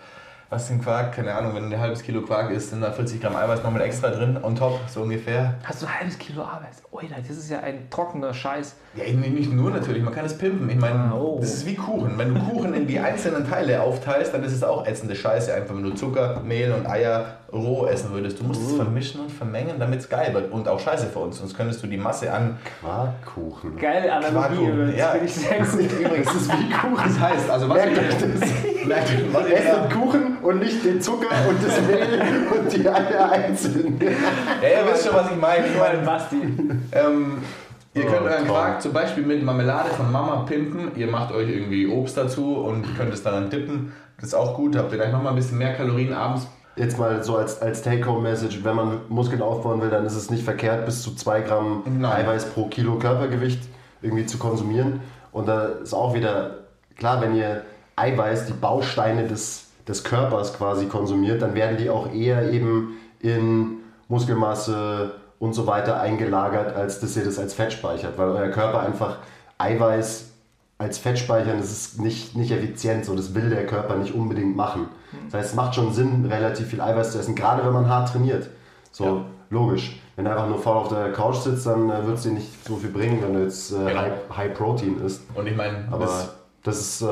[0.51, 1.13] was ein Quark?
[1.15, 4.09] Keine Ahnung, wenn ein halbes Kilo Quark ist, sind da 40 Gramm Eiweiß nochmal extra
[4.09, 5.55] drin, on top, so ungefähr.
[5.63, 6.83] Hast du ein halbes Kilo Eiweiß?
[6.91, 8.75] Ui, das ist ja ein trockener Scheiß.
[8.95, 10.69] Ja, ich- nicht nur natürlich, man kann es pimpen.
[10.69, 11.37] Ich meine, Ah, oh.
[11.39, 12.17] das ist wie Kuchen.
[12.17, 15.53] Wenn du Kuchen in die einzelnen Teile aufteilst, dann ist es auch ätzende Scheiße.
[15.53, 18.39] Einfach wenn du Zucker, Mehl und Eier roh essen würdest.
[18.39, 20.51] Du musst es vermischen und vermengen, damit es geil wird.
[20.51, 21.37] Und auch scheiße für uns.
[21.39, 22.57] Sonst könntest du die Masse an.
[22.79, 23.77] Quarkkuchen.
[23.77, 25.07] Geile Analogie, Quarkkuchen, das ja.
[25.09, 25.99] finde ich sehr gut.
[25.99, 27.03] Übrigens, das ist wie Kuchen.
[27.07, 28.49] Das heißt, also was Merkt ich- euch das.
[28.81, 32.19] Ich Esst den Kuchen und nicht den Zucker und das Mehl
[32.59, 33.99] und die Eier einzeln.
[34.01, 35.67] Ja, ihr wisst schon, was ich meine.
[35.67, 36.37] Ich meine, Basti.
[36.91, 37.37] Ähm,
[37.93, 38.45] ihr könnt Oh, euren.
[38.47, 40.91] Quark zum Beispiel mit Marmelade von Mama pimpen.
[40.95, 43.91] Ihr macht euch irgendwie Obst dazu und könnt es daran dippen.
[44.17, 44.75] Das ist auch gut.
[44.75, 46.47] Habt ihr gleich nochmal ein bisschen mehr Kalorien abends.
[46.75, 50.43] Jetzt mal so als, als Take-Home-Message, wenn man Muskeln aufbauen will, dann ist es nicht
[50.43, 52.25] verkehrt, bis zu 2 Gramm Nein.
[52.25, 53.61] Eiweiß pro Kilo Körpergewicht
[54.01, 55.01] irgendwie zu konsumieren.
[55.31, 56.57] Und da ist auch wieder
[56.95, 57.63] klar, wenn ihr
[57.95, 63.77] Eiweiß, die Bausteine des, des Körpers quasi konsumiert, dann werden die auch eher eben in
[64.07, 68.81] Muskelmasse und so weiter eingelagert, als dass ihr das als Fett speichert, weil euer Körper
[68.81, 69.17] einfach
[69.57, 70.29] Eiweiß
[70.77, 74.55] als Fett speichern, das ist nicht, nicht effizient, so das will der Körper nicht unbedingt
[74.55, 74.87] machen.
[75.25, 78.09] Das heißt, es macht schon Sinn, relativ viel Eiweiß zu essen, gerade wenn man hart
[78.11, 78.49] trainiert.
[78.91, 79.21] So, Ja.
[79.49, 79.99] logisch.
[80.15, 82.65] Wenn du einfach nur faul auf der Couch sitzt, dann äh, wird es dir nicht
[82.67, 84.01] so viel bringen, wenn du jetzt äh, Genau.
[84.01, 85.21] High, High Protein isst.
[85.33, 86.33] Und ich meine, Aber das-
[86.63, 87.05] das ist äh,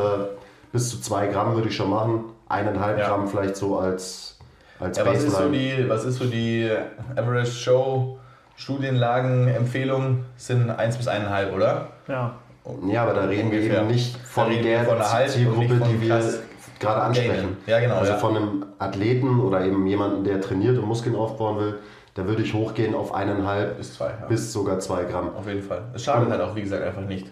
[0.72, 2.26] bis zu zwei Gramm würde ich schon machen.
[2.47, 3.08] Eineinhalb Ja.
[3.08, 4.38] Gramm vielleicht so als,
[4.80, 5.84] als Ja, was ist, so Baseline.
[5.84, 6.70] die, was ist so die
[7.16, 8.18] Average Show
[8.58, 10.26] Studienlagen-Empfehlung?
[10.38, 11.88] Sind 1 bis 1,5, oder?
[12.08, 12.36] Ja.
[12.88, 16.22] Ja, aber da reden wir eben nicht von der wir von und Zielgruppe, die wir
[16.80, 17.58] gerade ansprechen.
[17.68, 18.18] Ja, genau, Also ja.
[18.18, 21.80] von einem Athleten oder eben jemanden, der trainiert und Muskeln aufbauen will,
[22.16, 24.26] da würde ich hochgehen auf eineinhalb Bis zwei, ja.
[24.28, 25.36] bis sogar zwei Gramm.
[25.36, 25.84] Auf jeden Fall.
[25.94, 27.28] Es schadet halt auch, wie gesagt, einfach nicht.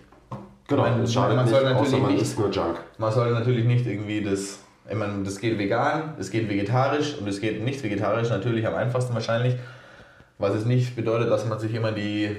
[0.67, 2.77] Genau, Man- es schadet man nicht, außer man nicht- isst nur Junk.
[2.97, 4.59] Man sollte natürlich nicht irgendwie das.
[4.89, 8.75] Ich meine, das geht vegan, es geht vegetarisch und es geht nicht vegetarisch, natürlich am
[8.75, 9.55] einfachsten wahrscheinlich.
[10.37, 12.35] Was es nicht bedeutet, dass man sich immer die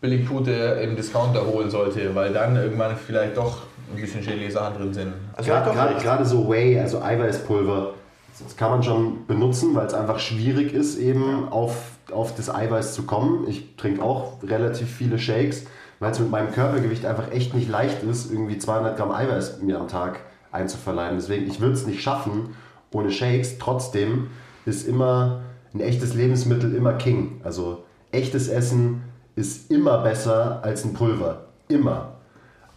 [0.00, 0.48] Billigpute
[0.82, 3.62] im Discounter holen sollte, weil dann irgendwann vielleicht doch
[3.96, 5.12] ein bisschen schädliche Sachen drin sind.
[5.36, 7.94] Also Gerade, gerade so Whey, also Eiweißpulver,
[8.42, 12.94] das kann man schon benutzen, weil es einfach schwierig ist, eben auf, auf das Eiweiß
[12.94, 13.46] zu kommen.
[13.48, 15.66] Ich trinke auch relativ viele Shakes,
[16.00, 19.78] weil es mit meinem Körpergewicht einfach echt nicht leicht ist, irgendwie 200 Gramm Eiweiß mir
[19.78, 20.20] am Tag
[20.50, 21.18] einzuverleiben.
[21.18, 22.54] Deswegen, ich würde es nicht schaffen
[22.92, 23.58] ohne Shakes.
[23.58, 24.28] Trotzdem
[24.64, 25.42] ist immer
[25.72, 27.40] ein echtes Lebensmittel immer King.
[27.44, 29.02] Also echtes Essen
[29.36, 31.46] ist immer besser als ein Pulver.
[31.68, 32.13] Immer.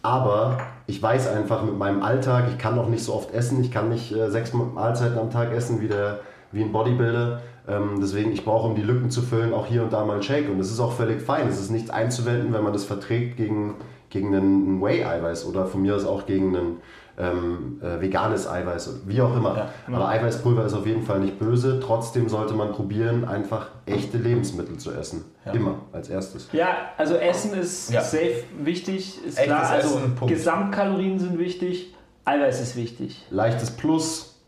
[0.08, 0.56] Aber
[0.86, 3.90] ich weiß einfach mit meinem Alltag, ich kann noch nicht so oft essen, ich kann
[3.90, 7.42] nicht äh, sechs Mahlzeiten am Tag essen wie, der, wie ein Bodybuilder.
[7.68, 10.22] Ähm, deswegen, ich brauche, um die Lücken zu füllen, auch hier und da mal einen
[10.22, 10.48] Shake.
[10.48, 11.46] Und das ist auch völlig fein.
[11.46, 13.74] Es ist nichts einzuwenden, wenn man das verträgt gegen,
[14.08, 16.76] gegen einen Whey-Eiweiß oder von mir aus auch gegen ein
[17.18, 19.68] ähm, äh, veganes Eiweiß, wie auch immer.
[19.88, 21.80] Aber Eiweißpulver ist auf jeden Fall nicht böse.
[21.80, 25.24] Trotzdem sollte man probieren, einfach echte Lebensmittel zu essen.
[25.52, 26.48] Immer als erstes.
[26.52, 28.02] Ja, also Essen ist Ja.
[28.02, 29.68] safe wichtig, ist Echtes klar.
[29.70, 30.32] Also Essen, Punkt.
[30.34, 31.94] Gesamtkalorien sind wichtig,
[32.24, 33.24] Eiweiß ist wichtig.
[33.30, 34.38] leichtes Plus,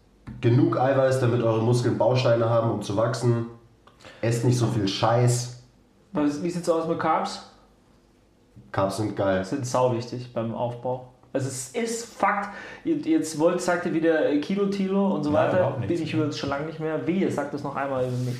[0.40, 3.46] genug Eiweiß, damit eure Muskeln Bausteine haben, um zu wachsen.
[4.20, 5.62] Esst nicht so viel Scheiß.
[6.12, 7.46] Was, wie sieht es aus mit Carbs?
[8.72, 9.44] Carbs sind geil.
[9.44, 11.09] sind sau wichtig beim Aufbau.
[11.32, 12.50] Also es ist Fakt.
[12.84, 15.76] Jetzt wollt, sagt ihr wieder äh, Kilo, Tilo und so Nein, weiter.
[15.86, 17.06] Bin ich übrigens schon lange nicht mehr.
[17.06, 18.36] Wehe, sagt das noch einmal über mich.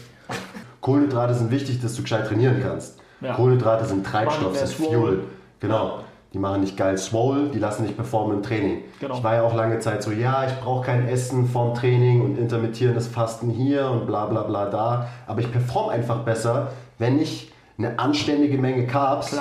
[0.81, 2.99] Kohlenhydrate sind wichtig, dass du gescheit trainieren kannst.
[3.21, 3.35] Ja.
[3.35, 4.99] Kohlenhydrate sind Treibstoff, sind swole.
[4.99, 5.25] Fuel.
[5.61, 6.01] Genau.
[6.33, 8.85] Die machen nicht geil swole, die lassen dich performen im Training.
[9.01, 9.17] Genau.
[9.17, 12.39] Ich war ja auch lange Zeit so, ja, ich brauche kein Essen vorm Training und
[12.39, 15.09] intermittierendes Fasten hier und bla bla bla da.
[15.27, 16.69] Aber ich performe einfach besser,
[16.99, 19.37] wenn ich eine anständige Menge Carbs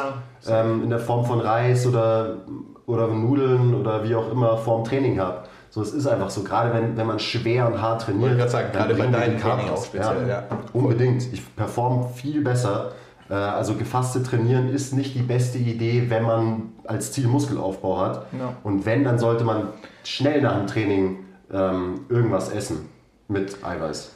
[0.47, 2.37] ähm, in der Form von Reis oder,
[2.89, 5.43] oder Nudeln oder wie auch immer vorm Training habe.
[5.69, 8.31] So, es ist einfach so, gerade wenn, wenn man schwer und hart trainiert.
[8.31, 10.43] Wollte ich gerade sagen, dann gerade bei Carb Training auch speziell, ja.
[10.73, 11.31] Unbedingt.
[11.31, 12.93] Ich performe viel besser.
[13.29, 18.25] Äh, Also gefasste trainieren ist nicht die beste Idee, wenn man als Ziel Muskelaufbau hat.
[18.31, 18.55] Ja.
[18.63, 19.67] Und wenn, dann sollte man
[20.03, 21.19] schnell nach dem Training
[21.53, 22.89] ähm, irgendwas essen
[23.27, 24.15] mit Eiweiß.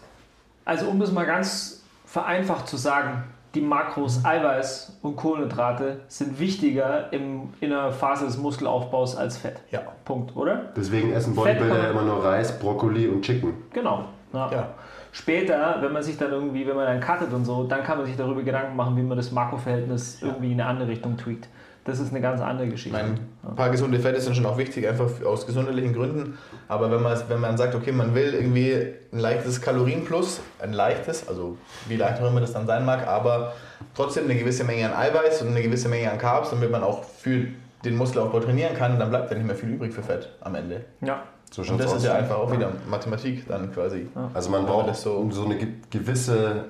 [0.65, 3.23] Also um das mal ganz vereinfacht zu sagen,
[3.55, 9.61] die Makros Eiweiß und Kohlenhydrate sind wichtiger im, in der Phase des Muskelaufbaus als Fett.
[9.69, 9.81] Ja.
[10.05, 10.71] Punkt, oder?
[10.75, 13.53] Deswegen essen Bodybuilder immer nur Reis, Brokkoli und Chicken.
[13.71, 14.05] Genau.
[14.33, 14.51] Ja.
[14.51, 14.67] Ja.
[15.11, 18.07] Später, wenn man sich dann irgendwie, wenn man dann cuttet und so, dann kann man
[18.07, 21.47] sich darüber Gedanken machen, wie man das Makroverhältnis irgendwie in eine andere Richtung tweakt.
[21.85, 22.97] Das ist eine ganz andere Ich Geschichte.
[22.97, 23.15] meine,
[23.45, 26.37] ein paar gesunde Fette sind schon auch wichtig, einfach aus gesundheitlichen Gründen.
[26.69, 28.73] Aber wenn man, wenn man sagt, okay, man will irgendwie
[29.11, 31.57] ein leichtes Kalorienplus, ein leichtes, also
[31.89, 33.53] wie leicht auch immer das dann sein mag, aber
[33.95, 37.03] trotzdem eine gewisse Menge an Eiweiß und eine gewisse Menge an Carbs, damit man auch
[37.03, 37.47] für
[37.83, 40.85] den Muskelaufbau trainieren kann, dann bleibt ja nicht mehr viel übrig für Fett am Ende.
[41.01, 41.23] ja.
[41.51, 41.97] So Und das aus.
[41.97, 44.07] ist ja einfach auch wieder Mathematik dann quasi.
[44.33, 46.63] Also man braucht das so- so, eine ge- gewisse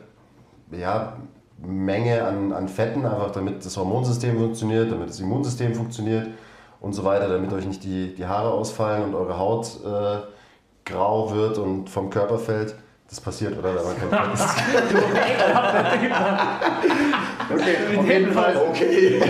[0.72, 1.16] ja,
[1.66, 6.28] Menge an, an Fetten, einfach damit das Hormonsystem funktioniert, damit das Immunsystem funktioniert
[6.82, 10.20] und so weiter, damit euch nicht die, die Haare ausfallen und eure Haut äh,
[10.86, 12.76] grau wird und vom Körper fällt.
[13.10, 13.76] Das passiert, oder?
[13.76, 14.50] Wenn man kein Fett isst.
[17.54, 18.58] Okay, auf jeden Fall.
[18.70, 19.22] Okay.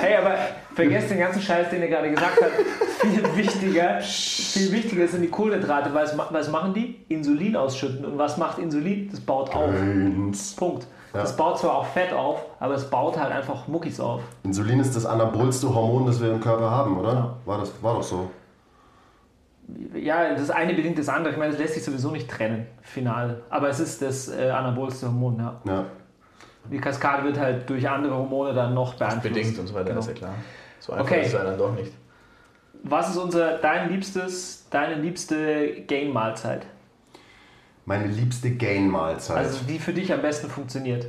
[0.00, 0.34] Hey, aber
[0.74, 2.52] vergesst den ganzen Scheiß, den ihr gerade gesagt habt.
[3.00, 5.94] Viel wichtiger, viel wichtiger sind die Kohlenhydrate.
[5.94, 7.04] Was, was machen die?
[7.08, 8.04] Insulin ausschütten.
[8.04, 9.08] Und was macht Insulin?
[9.10, 9.70] Das baut auf.
[9.70, 10.54] Eins.
[10.54, 10.86] Punkt.
[11.14, 11.20] Ja.
[11.20, 14.20] Das baut zwar auch Fett auf, aber es baut halt einfach Muckis auf.
[14.42, 17.36] Insulin ist das anabolste Hormon, das wir im Körper haben, oder?
[17.44, 18.28] War, das, war doch so.
[19.94, 21.32] Ja, das eine bedingt das andere.
[21.32, 23.42] Ich meine, das lässt sich sowieso nicht trennen, final.
[23.48, 25.60] Aber es ist das äh, anabolste Hormon, ja.
[25.66, 25.84] Ja.
[26.70, 29.22] Die Kaskade wird halt durch andere Hormone dann noch beeinflusst.
[29.22, 30.00] Bedingt und so weiter, Genau.
[30.00, 30.34] ist ja klar.
[30.80, 31.20] So einfach Okay.
[31.20, 31.92] ist es ja dann doch nicht.
[32.82, 36.66] Was ist unser, dein liebstes, deine liebste Game-Mahlzeit?
[37.86, 39.36] Meine liebste Gain-Mahlzeit.
[39.36, 41.06] Also die für dich am besten funktioniert.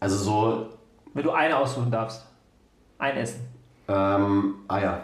[0.00, 0.66] also so
[1.14, 2.24] Wenn du eine aussuchen darfst.
[2.98, 3.40] Ein Essen.
[3.88, 5.02] Ähm, Eier.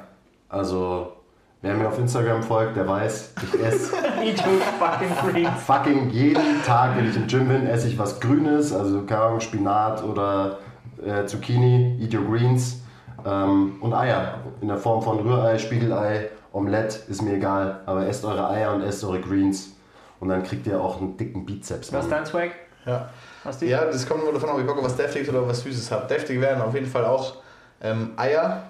[0.49, 1.13] Also,
[1.61, 5.63] wer mir auf Instagram folgt, der weiß, ich esse Eat your fucking greens.
[5.67, 9.41] fucking jeden Tag, wenn ich im Gym bin, esse ich was Grünes, also keine Ahnung,
[9.41, 10.59] Spinat oder
[11.05, 12.81] äh, Zucchini, eat your greens
[13.27, 14.35] ähm, und Eier.
[14.61, 17.81] In der Form von Rührei, Spiegelei, Omelette, ist mir egal.
[17.87, 19.73] Aber esst eure Eier und esst eure Greens.
[20.21, 21.93] Und dann kriegt ihr auch einen dicken Bizeps.
[21.93, 22.51] Was ist dein Swag?
[22.87, 23.09] Ja.
[23.45, 23.67] Hast du?
[23.67, 25.91] Ja, das kommt nur davon ab, ob ich Bock auf was Deftiges oder was Süßes
[25.91, 26.07] habe.
[26.07, 27.37] Deftig wären auf jeden Fall auch
[27.83, 28.63] ähm, Eier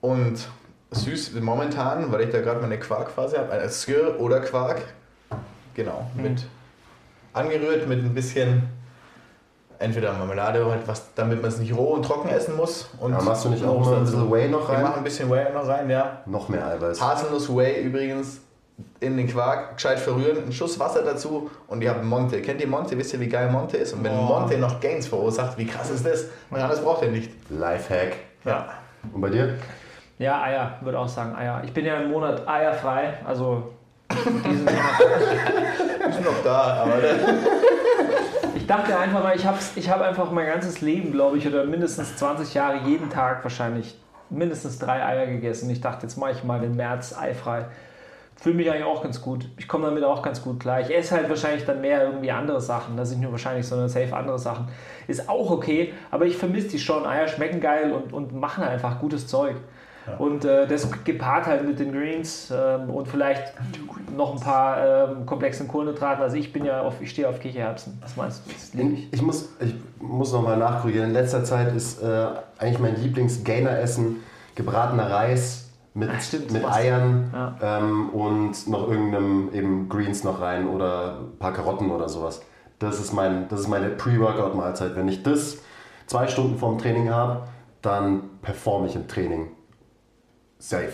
[0.00, 0.36] und
[0.90, 4.82] süß momentan, weil ich da gerade meine Quarkphase habe, ein Skir oder Quark.
[5.74, 6.44] Genau, mit
[7.32, 8.62] angerührt mit ein bisschen
[9.78, 12.88] entweder Marmelade oder halt was, damit man es nicht roh und trocken essen muss.
[12.98, 14.82] Und Ja, machst du nicht auch mal ein bisschen Whey noch Ich rein?
[14.82, 16.22] mache ein bisschen Whey noch rein, ja.
[16.24, 17.00] Noch mehr Eiweiß.
[17.00, 18.40] Haselnuss Whey übrigens
[19.00, 22.42] in den Quark, gescheit verrühren, einen Schuss Wasser dazu und ihr habt Monte.
[22.42, 22.96] Kennt ihr Monte?
[22.98, 23.92] Wisst ihr, wie geil Monte ist?
[23.92, 26.26] Und wenn Monte noch Gains verursacht, wie krass ist das?
[26.50, 27.30] Man alles braucht ihr nicht.
[27.50, 28.16] Lifehack.
[28.44, 28.68] Ja.
[29.12, 29.54] Und bei dir?
[30.18, 31.62] Ja, Eier, würde auch sagen Eier.
[31.64, 33.72] Ich bin ja im Monat eierfrei, also
[34.10, 34.76] diesen Monat.
[36.08, 36.94] Ist noch da, aber
[38.54, 41.64] Ich dachte einfach mal, ich habe ich hab einfach mein ganzes Leben, glaube ich, oder
[41.64, 43.98] mindestens 20 Jahre jeden Tag wahrscheinlich
[44.30, 45.68] mindestens drei Eier gegessen.
[45.70, 47.66] Ich dachte, jetzt mache ich mal den März eifrei.
[48.38, 49.48] Fühle mich eigentlich auch ganz gut.
[49.56, 50.80] Ich komme damit auch ganz gut klar.
[50.80, 52.96] Ich esse halt wahrscheinlich dann mehr irgendwie andere Sachen.
[52.96, 54.68] Das sind nur wahrscheinlich, sondern safe andere Sachen.
[55.08, 57.06] Ist auch okay, aber ich vermisse die schon.
[57.06, 59.56] Eier schmecken geil und, und machen einfach gutes Zeug.
[60.18, 63.54] Und äh, das gepaart halt mit den Greens ähm, und vielleicht
[64.16, 66.22] noch ein paar ähm, komplexen Kohlenhydraten.
[66.22, 67.98] Also ich bin ja auf, ich stehe auf Kichererbsen.
[68.00, 68.80] Was meinst du?
[68.80, 69.12] Ich.
[69.12, 71.08] Ich muss, ich muss nochmal nachkorrigieren.
[71.08, 72.26] In letzter Zeit ist äh,
[72.58, 74.22] eigentlich mein Lieblings-Gainer-Essen
[74.54, 75.65] gebratener Reis
[75.96, 76.64] mit, Ah, stimmt, mit?
[76.64, 77.56] Eiern Ja.
[77.78, 82.42] ähm, und noch irgendeinem eben Greens noch rein oder ein paar Karotten oder sowas.
[82.78, 84.94] Das ist, mein, das ist meine Pre-Workout-Mahlzeit.
[84.94, 85.56] Wenn ich das
[86.06, 87.48] zwei Stunden vorm Training habe,
[87.80, 89.48] dann performe ich im Training.
[90.58, 90.92] Safe.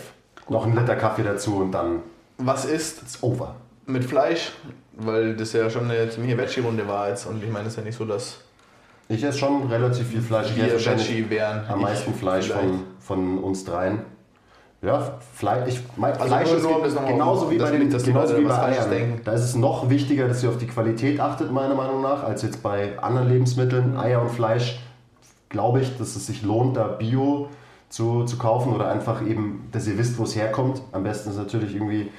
[0.48, 2.00] Noch ein Liter Kaffee dazu und dann
[2.38, 3.54] was ist ist over.
[3.86, 4.52] mit Fleisch?
[4.92, 7.84] Weil das ja schon eine ziemliche Veggie-Runde war jetzt und ich meine, es ist ja
[7.84, 8.38] nicht so, dass
[9.08, 10.50] Ich esse schon relativ viel Fleisch.
[10.50, 11.64] Ich wir Veggie wären.
[11.68, 12.60] am meisten Fleisch vielleicht.
[12.64, 14.00] von, von uns dreien.
[14.82, 15.00] Ja,
[15.34, 18.42] Fleisch, ich, mein, Also Fleisch nur ist das genauso wie bei, den, nicht, genauso wie
[18.44, 18.90] bei Eiern.
[18.90, 19.20] denken.
[19.24, 22.42] Da ist es noch wichtiger, dass ihr auf die Qualität achtet, meiner Meinung nach, als
[22.42, 23.96] jetzt bei anderen Lebensmitteln.
[23.96, 24.80] Eier und Fleisch,
[25.50, 27.46] glaube ich, dass es sich lohnt, da Bio
[27.90, 30.82] zu, zu kaufen oder einfach eben, dass ihr wisst, wo es herkommt.
[30.90, 32.10] Am besten ist natürlich irgendwie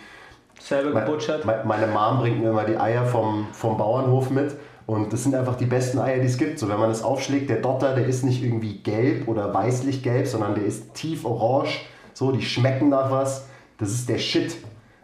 [0.57, 1.43] Selber gebutschert.
[1.45, 4.55] me- Meine Mom bringt mir immer die Eier vom, vom Bauernhof mit.
[4.85, 6.59] Und das sind einfach die besten Eier, die es gibt.
[6.59, 10.27] So, wenn man es aufschlägt, der Dotter, der ist nicht irgendwie gelb oder weißlich gelb,
[10.27, 11.81] sondern der ist tief orange.
[12.13, 13.47] So, die schmecken nach was.
[13.77, 14.55] Das ist der Shit.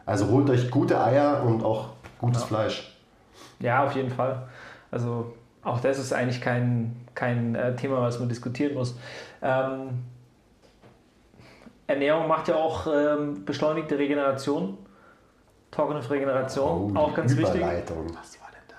[0.05, 1.89] Also holt euch gute Eier und auch
[2.19, 2.95] gutes Fleisch.
[3.59, 4.47] Ja, auf jeden Fall.
[4.91, 5.33] Also
[5.63, 8.97] auch das ist eigentlich kein, kein äh, Thema, was man diskutieren muss.
[9.41, 10.03] Ähm,
[11.87, 14.77] Ernährung macht ja auch ähm, beschleunigte Regeneration.
[15.71, 17.53] Cognitive Regeneration, auch ganz wichtig.
[17.53, 18.05] Oh, Überleitung.
[18.07, 18.77] Was war denn das?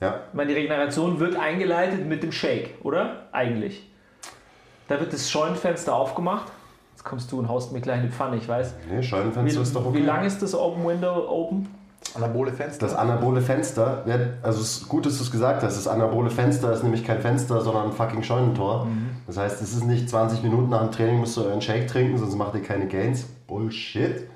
[0.00, 3.26] Ja, Ich meine, die Regeneration wird eingeleitet mit dem Shake, oder?
[3.32, 3.90] Eigentlich.
[4.88, 6.50] Da wird das Scheunenfenster aufgemacht.
[7.02, 8.74] Jetzt kommst du und haust mir gleich eine Pfanne, ich weiß.
[8.88, 9.98] nee, Wie, Scheunenfenster ist doch okay.
[9.98, 11.68] wie lang ist das Open Window open?
[12.14, 12.86] Anabole Fenster.
[12.86, 14.04] Das anabole Fenster,
[14.42, 15.76] also es ist gut, dass du es gesagt hast.
[15.76, 18.86] Das anabole Fenster ist nämlich kein Fenster, sondern ein fucking Scheunentor.
[19.26, 22.18] Das heißt, es ist nicht 20 Minuten nach dem Training müsst ihr euren Shake trinken,
[22.18, 23.24] sonst macht ihr keine Gains.
[23.48, 24.28] Bullshit.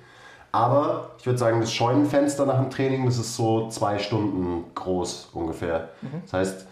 [0.51, 5.31] Aber ich würde sagen, das Scheunenfenster nach dem Training, das ist so zwei Stunden groß
[5.35, 5.91] ungefähr.
[6.25, 6.67] Das heißt,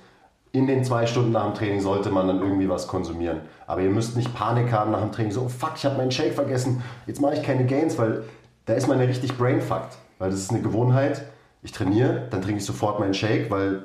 [0.51, 3.41] in den zwei Stunden nach dem Training sollte man dann irgendwie was konsumieren.
[3.67, 6.11] Aber ihr müsst nicht Panik haben nach dem Training, so, oh fuck, ich habe meinen
[6.11, 8.25] Shake vergessen, jetzt mache ich keine Gains, weil
[8.67, 9.97] da ist man ja richtig brainfucked.
[10.19, 11.23] Weil das ist eine Gewohnheit.
[11.63, 13.85] Ich trainiere, dann trinke ich sofort meinen Shake, weil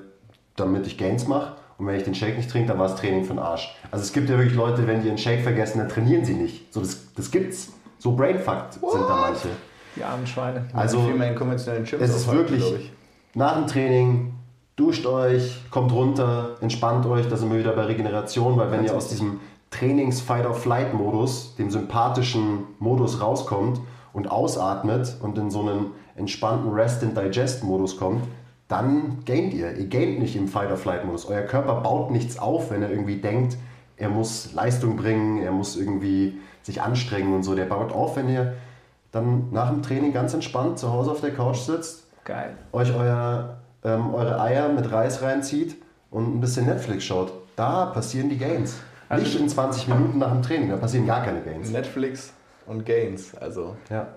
[0.55, 1.53] damit ich Gains mache.
[1.77, 3.73] Und wenn ich den Shake nicht trinke, dann war das Training für den Arsch.
[3.89, 6.73] Also es gibt ja wirklich Leute, wenn die einen Shake vergessen, dann trainieren sie nicht.
[6.73, 7.71] So, das, das gibt's.
[7.97, 9.49] So brainfucked sind da manche.
[9.95, 10.65] Die armen Schweine.
[10.73, 12.91] Also viel mehr in konventionellen Gyms es ist aufhalten, wirklich
[13.33, 14.33] nach dem Training,
[14.75, 18.95] duscht euch, kommt runter, entspannt euch, da sind wir wieder bei Regeneration, weil wenn ihr
[18.95, 19.39] aus diesem
[19.71, 23.81] Trainings-Fight-or-Flight-Modus, dem sympathischen Modus rauskommt
[24.13, 28.23] und ausatmet und in so einen entspannten Rest-and-Digest-Modus kommt,
[28.67, 29.75] dann gaint ihr.
[29.77, 31.27] Ihr gaint nicht im Fight-or-Flight-Modus.
[31.27, 33.57] Euer Körper baut nichts auf, wenn er irgendwie denkt,
[33.97, 37.55] er muss Leistung bringen, er muss irgendwie sich anstrengen und so.
[37.55, 38.53] Der baut auf, wenn ihr
[39.11, 42.55] dann nach dem Training ganz entspannt zu Hause auf der Couch sitzt, Geil.
[42.71, 45.75] euch euer, ähm, eure Eier mit Reis reinzieht
[46.11, 47.33] und ein bisschen Netflix schaut.
[47.55, 48.79] Da passieren die Gains.
[49.09, 51.71] Also- Nicht in 20 Minuten nach dem Training, da passieren gar keine Gains.
[51.71, 52.33] Netflix
[52.67, 53.35] und Gains.
[53.35, 54.07] Also Ja.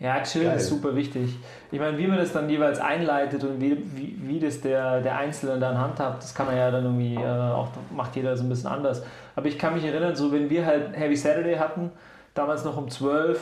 [0.00, 0.56] Ja, chillen Geil.
[0.58, 1.34] ist super wichtig.
[1.72, 5.16] Ich meine, wie man das dann jeweils einleitet und wie, wie, wie das der, der
[5.18, 8.48] Einzelne dann handhabt, das kann man ja dann irgendwie äh, auch, macht jeder so ein
[8.48, 9.02] bisschen anders.
[9.34, 11.90] Aber ich kann mich erinnern, so wenn wir halt Heavy Saturday hatten,
[12.34, 13.40] damals noch um 12,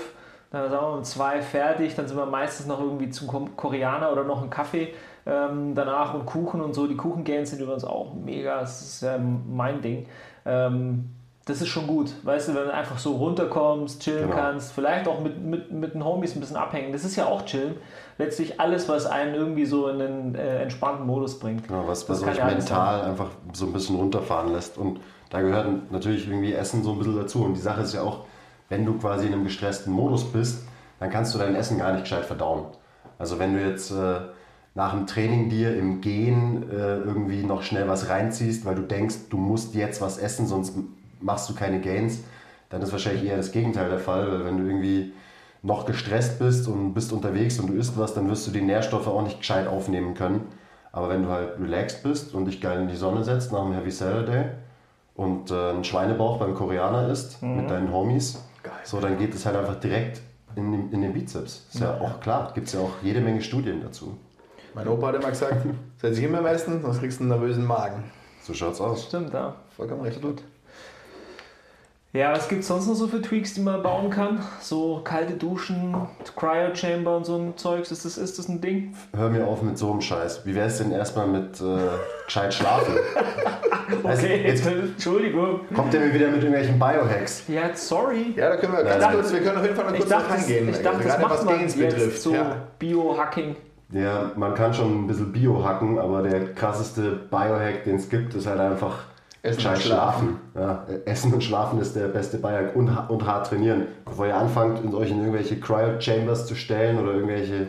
[0.51, 4.11] dann sagen wir um 2 fertig, dann sind wir meistens noch irgendwie zum Ko- Koreaner
[4.11, 4.95] oder noch einen Kaffee
[5.27, 6.87] ähm, danach und Kuchen und so.
[6.87, 10.07] Die Kuchengames sind übrigens auch mega, das ist ja mein Ding.
[10.45, 11.11] Ähm,
[11.47, 14.35] das ist schon gut, weißt du, wenn du einfach so runterkommst, chillen Genau.
[14.35, 16.93] kannst, vielleicht auch mit, mit, mit den Homies ein bisschen abhängen.
[16.93, 17.77] Das ist ja auch chillen.
[18.19, 21.69] Letztlich alles, was einen irgendwie so in einen äh, entspannten Modus bringt.
[21.69, 24.77] Genau, was, was euch ja mental einfach so ein bisschen runterfahren lässt.
[24.77, 24.99] Und
[25.31, 27.45] da gehört natürlich irgendwie Essen so ein bisschen dazu.
[27.45, 28.25] Und die Sache ist ja auch,
[28.69, 30.67] wenn du quasi in einem gestressten Modus bist,
[30.99, 32.65] dann kannst du dein Essen gar nicht gescheit verdauen.
[33.21, 34.17] Also wenn du jetzt äh,
[34.77, 39.17] nach dem Training dir im Gehen äh, irgendwie noch schnell was reinziehst, weil du denkst,
[39.31, 40.75] du musst jetzt was essen, sonst
[41.21, 42.21] machst du keine Gains,
[42.69, 45.13] dann ist wahrscheinlich eher das Gegenteil der Fall, weil wenn du irgendwie
[45.63, 49.09] noch gestresst bist und bist unterwegs und du isst was, dann wirst du die Nährstoffe
[49.09, 50.43] auch nicht gescheit aufnehmen können.
[50.93, 53.73] Aber wenn du halt relaxed bist und dich geil in die Sonne setzt nach einem
[53.73, 54.45] Heavy Saturday
[55.15, 58.43] und äh, einen Schweinebauch beim Koreaner isst mit deinen Homies,
[58.85, 60.21] so dann geht es halt einfach direkt
[60.55, 61.67] in, den- in den Bizeps.
[61.73, 64.17] Ist ja, auch klar, gibt es ja auch jede Menge Studien dazu.
[64.77, 65.55] Mein Opa hat immer gesagt,
[66.03, 68.05] setz dich hin beim Essen, sonst kriegst du einen nervösen Magen.
[68.43, 69.05] So schaut's aus.
[69.05, 69.55] Stimmt, ja.
[69.75, 70.17] Vollkommen recht.
[70.19, 70.43] Absolut.
[72.13, 74.39] Ja, was gibt es sonst noch so für Tweaks, die man bauen kann?
[74.61, 75.95] So kalte Duschen,
[76.37, 77.91] Cryo Chamber und so ein Zeugs.
[77.91, 78.95] Ist das, ist das ein Ding?
[79.17, 80.45] Hör mir auf mit so einem Scheiß.
[80.45, 81.79] Wie wär's denn erstmal mit äh,
[82.27, 82.95] gescheit schlafen?
[84.03, 85.61] Okay, jetzt Entschuldigung.
[85.73, 87.45] kommt der mir wieder mit irgendwelchen Biohacks.
[87.47, 88.35] Ja, sorry.
[88.35, 90.25] Ja, da können wir ganz kurz, wir können auf jeden Fall noch Ich kurz dachte,
[90.27, 90.69] drauf das, eingehen.
[90.71, 92.21] ich dachte, das gerade macht was man jetzt betrifft.
[92.21, 92.57] so Ja.
[92.81, 93.55] Biohacking.
[93.91, 98.35] Ja, man kann schon ein bisschen Bio hacken, aber der krasseste Biohack, den es gibt,
[98.35, 99.05] ist halt einfach
[99.43, 100.37] Essen und schlafen.
[100.55, 103.87] Ja, äh, Essen und Schlafen ist der beste Biohack und, und hart trainieren.
[104.05, 107.69] Bevor ihr anfangt, in euch in irgendwelche Cryo-Chambers zu stellen oder irgendwelche,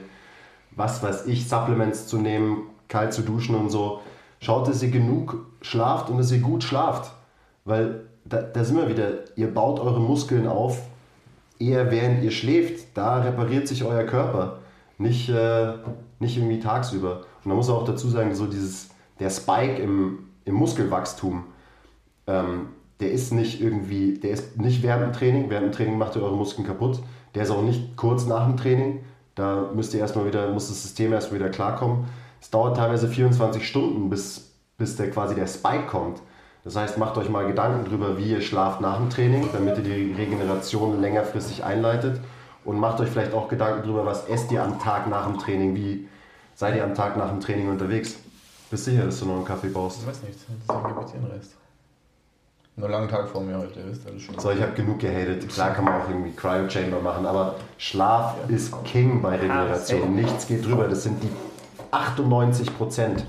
[0.71, 4.01] was weiß ich, Supplements zu nehmen, kalt zu duschen und so,
[4.39, 7.11] schaut, dass ihr genug schlaft und dass ihr gut schlaft.
[7.63, 10.81] Weil da, da sind wir wieder, ihr baut eure Muskeln auf,
[11.59, 14.59] eher während ihr schläft, da repariert sich euer Körper,
[14.97, 15.73] nicht, äh,
[16.19, 17.25] nicht irgendwie tagsüber.
[17.43, 18.89] Und da muss man auch dazu sagen, so dieses,
[19.19, 21.43] der Spike im, im Muskelwachstum,
[22.27, 22.67] ähm,
[22.99, 26.23] der ist nicht irgendwie, der ist nicht während dem Training, während dem Training macht ihr
[26.23, 26.99] eure Muskeln kaputt,
[27.35, 29.03] der ist auch nicht kurz nach dem Training,
[29.35, 32.05] da müsst ihr erstmal wieder, muss das System erstmal wieder klarkommen.
[32.41, 36.21] Es dauert teilweise 24 Stunden, bis, bis der quasi der Spike kommt.
[36.63, 39.83] Das heißt, macht euch mal Gedanken darüber, wie ihr schlaft nach dem Training, damit ihr
[39.83, 42.19] die Regeneration längerfristig einleitet.
[42.67, 45.73] Und macht euch vielleicht auch Gedanken darüber, was esst ihr am Tag nach dem Training,
[45.73, 46.05] wie
[46.53, 48.17] seid ihr am Tag nach dem Training unterwegs.
[48.69, 50.01] Bist sicher, dass du noch einen Kaffee brauchst?
[50.01, 51.55] Ich weiß nicht, deswegen gebe ich dir den Rest.
[52.75, 54.37] Nur einen langen Tag vor mir heute, wisst ist schon.
[54.37, 55.47] So, ich habe genug gehatet.
[55.47, 60.13] Klar kann man auch irgendwie Cryo Chamber machen, aber Schlaf ist King bei Regeneration.
[60.13, 60.89] Nichts geht drüber.
[60.89, 61.29] Das sind die
[61.91, 63.25] 98 Prozent.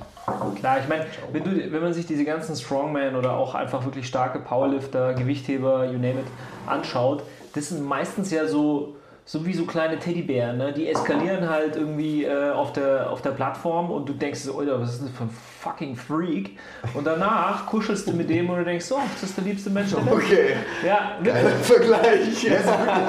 [0.56, 4.08] Klar, ich meine, wenn, du- wenn man sich diese ganzen Strongman oder auch einfach wirklich
[4.08, 6.26] starke Powerlifter, Gewichtheber, you name it,
[6.66, 7.22] anschaut,
[7.54, 8.96] das sind meistens ja so,
[9.30, 10.56] so wie so kleine Teddybären.
[10.56, 10.72] Ne?
[10.72, 14.80] Die eskalieren halt irgendwie äh, auf, der, auf der Plattform und du denkst so, Alter,
[14.80, 16.56] was ist das für ein fucking Freak?
[16.94, 19.90] Und danach kuschelst du mit dem und du denkst, so, das ist der liebste Mensch
[19.90, 20.14] der Welt.
[20.14, 20.48] Okay,
[20.86, 21.52] Ja, wirklich.
[21.62, 22.42] Vergleich.
[22.42, 22.56] Ja,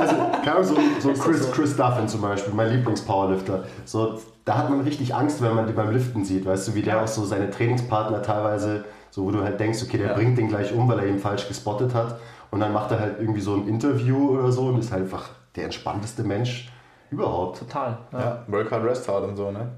[0.02, 3.64] also, keine so, so Chris, Chris Duffin zum Beispiel, mein Lieblingspowerlifter.
[3.86, 6.82] So, da hat man richtig Angst, wenn man die beim Liften sieht, weißt du, wie
[6.82, 7.04] der Ja.
[7.04, 10.14] auch so seine Trainingspartner teilweise, so wo du halt denkst, okay, der Ja.
[10.16, 12.20] bringt den gleich um, weil er ihn falsch gespottet hat.
[12.52, 15.30] Und dann macht er halt irgendwie so ein Interview oder so und ist halt einfach
[15.56, 16.70] der entspannteste Mensch
[17.12, 17.60] überhaupt.
[17.60, 17.98] Total.
[18.12, 18.20] Ja.
[18.20, 19.70] Ja, Work hard, rest hard und so, ne?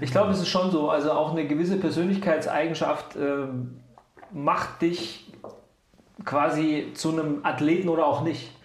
[0.00, 0.90] Ich glaube, es ist schon so.
[0.90, 3.80] Also auch eine gewisse Persönlichkeitseigenschaft ähm,
[4.32, 5.32] macht dich
[6.24, 8.57] quasi zu einem Athleten oder auch nicht.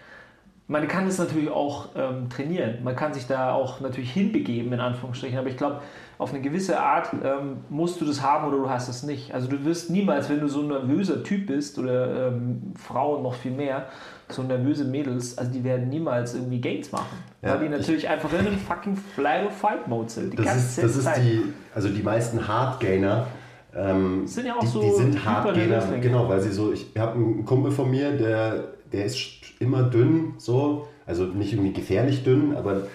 [0.66, 2.82] Man kann es natürlich auch ähm, trainieren.
[2.82, 5.38] Man kann sich da auch natürlich hinbegeben, in Anführungsstrichen.
[5.38, 5.80] Aber ich glaube,
[6.16, 9.34] auf eine gewisse Art ähm, musst du das haben oder du hast es nicht.
[9.34, 13.34] Also du wirst niemals, wenn du so ein nervöser Typ bist oder ähm, Frauen noch
[13.34, 13.88] viel mehr,
[14.30, 17.18] so nervöse Mädels, also die werden niemals irgendwie Gains machen.
[17.42, 20.32] Ja, weil die ich- natürlich einfach in einem fucking Fly-or-Fight-Mode sind.
[20.32, 21.18] Die Das ganze ist, das ist Zeit.
[21.22, 21.42] die,
[21.74, 23.26] also die meisten Hardgainer,
[23.76, 27.16] ähm, Sind ja auch die, so die sind Hardgainer, genau, weil sie so, ich habe
[27.16, 32.56] einen Kumpel von mir, der, der ist immer dünn, so, also nicht irgendwie gefährlich dünn,
[32.56, 32.88] aber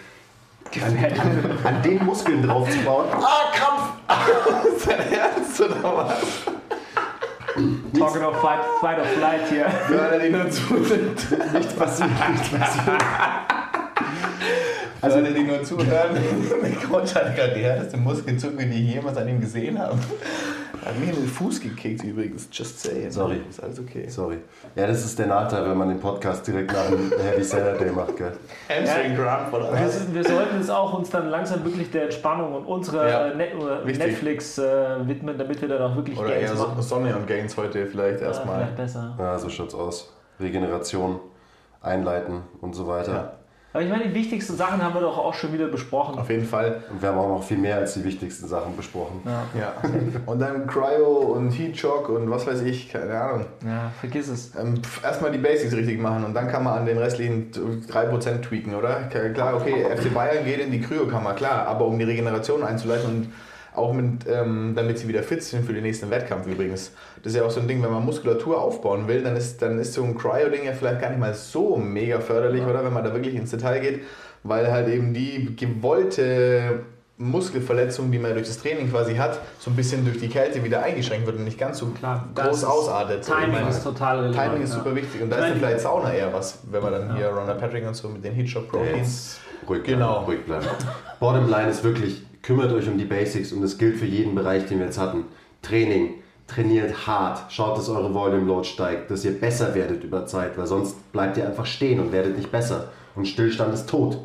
[0.81, 3.07] an, an, an den Muskeln drauf zu bauen.
[3.13, 4.75] Ah, Krampf!
[4.75, 6.45] Ist dein Ernst oder was?
[7.97, 9.65] Talking of fight, fight or flight hier.
[10.23, 11.15] Die nur zuhören.
[11.53, 13.03] Nichts passiert, nichts passiert.
[15.01, 16.15] Also alle, die nur zuhören,
[16.61, 19.97] der Coach hat gerade die härteste Muskelzunge, die ich jemals an ihm gesehen habe.
[20.85, 23.11] Hat mir in den Fuß gekickt übrigens, just saying.
[23.11, 23.41] Sorry.
[23.49, 24.07] Ist alles okay.
[24.07, 24.37] Sorry.
[24.75, 28.15] Ja, das ist der Nachteil, wenn man den Podcast direkt nach dem Heavy Saturday macht,
[28.17, 28.31] gell?
[28.69, 29.99] Hamstring Cramp oder Wir, was?
[29.99, 33.35] sind- wir sollten uns auch uns dann langsam wirklich der Entspannung und unserer Ja, äh,
[33.35, 33.97] Net.
[33.97, 36.73] Netflix äh, widmen, damit wir dann auch wirklich Oder Gains eher machen.
[36.77, 38.57] so Sonne und Gains heute vielleicht Ja, erstmal.
[38.59, 39.15] vielleicht besser.
[39.19, 40.13] Ja, so schaut's aus.
[40.39, 41.19] Regeneration,
[41.81, 43.11] einleiten und so weiter.
[43.13, 43.33] Ja.
[43.71, 46.17] Aber ich meine, die wichtigsten Sachen haben wir doch auch schon wieder besprochen.
[46.17, 46.83] Auf jeden Fall.
[46.89, 49.21] Und wir haben auch noch viel mehr als die wichtigsten Sachen besprochen.
[49.25, 49.43] Ja.
[49.59, 49.73] Ja.
[50.25, 53.45] Und dann Cryo und Heat Shock und was weiß ich, keine Ahnung.
[53.63, 54.55] ja, vergiss es.
[54.59, 58.73] Ähm, erstmal die Basics richtig machen und dann kann man an den restlichen 3% tweaken,
[58.73, 59.03] oder?
[59.33, 63.33] Klar, okay, FC Bayern geht in die Kryokammer, klar, aber um die Regeneration einzuleiten und
[63.75, 66.91] auch mit, ähm, damit sie wieder fit sind für den nächsten Wettkampf übrigens.
[67.23, 69.79] Das ist ja auch so ein Ding, wenn man Muskulatur aufbauen will, dann ist, dann
[69.79, 72.83] ist so ein Cryo-Ding ja vielleicht gar nicht mal so mega förderlich, oder?
[72.83, 74.01] Wenn man da wirklich ins Detail geht,
[74.43, 76.81] weil halt eben die gewollte
[77.17, 80.81] Muskelverletzung, die man durch das Training quasi hat, so ein bisschen durch die Kälte wieder
[80.83, 83.23] eingeschränkt wird und nicht ganz so Klar, groß ist- ausartet.
[83.25, 84.35] Timing ist total relevant.
[84.47, 84.77] Timing ist ja.
[84.77, 87.59] super wichtig und da ist dann vielleicht Sauna eher was, wenn man dann hier Ronald
[87.59, 89.37] Patrick und so mit den Heatshock Proteins.
[89.67, 90.19] Ruhig bleiben, Genau.
[90.23, 90.65] ruhig bleiben.
[91.19, 94.79] Bottomline ist wirklich, kümmert euch um die Basics und das gilt für jeden Bereich, den
[94.79, 95.25] wir jetzt hatten.
[95.61, 96.15] Training,
[96.47, 100.67] trainiert hart, schaut, dass eure Volume Load steigt, dass ihr besser werdet über Zeit, weil
[100.67, 102.89] sonst bleibt ihr einfach stehen und werdet nicht besser.
[103.15, 104.19] Und Stillstand ist tot.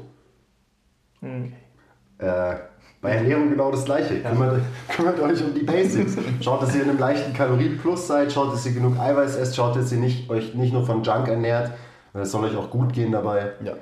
[2.18, 2.54] Äh,
[3.00, 4.20] bei Ernährung genau das gleiche.
[4.20, 6.16] Kümmert, kümmert euch um die Basics.
[6.40, 9.76] Schaut, dass ihr in einem leichten Kalorienplus seid, schaut, dass ihr genug Eiweiß esst, schaut,
[9.76, 11.72] dass ihr nicht, euch nicht nur von Junk ernährt.
[12.14, 13.52] Es soll euch auch gut gehen dabei.
[13.62, 13.74] Ja.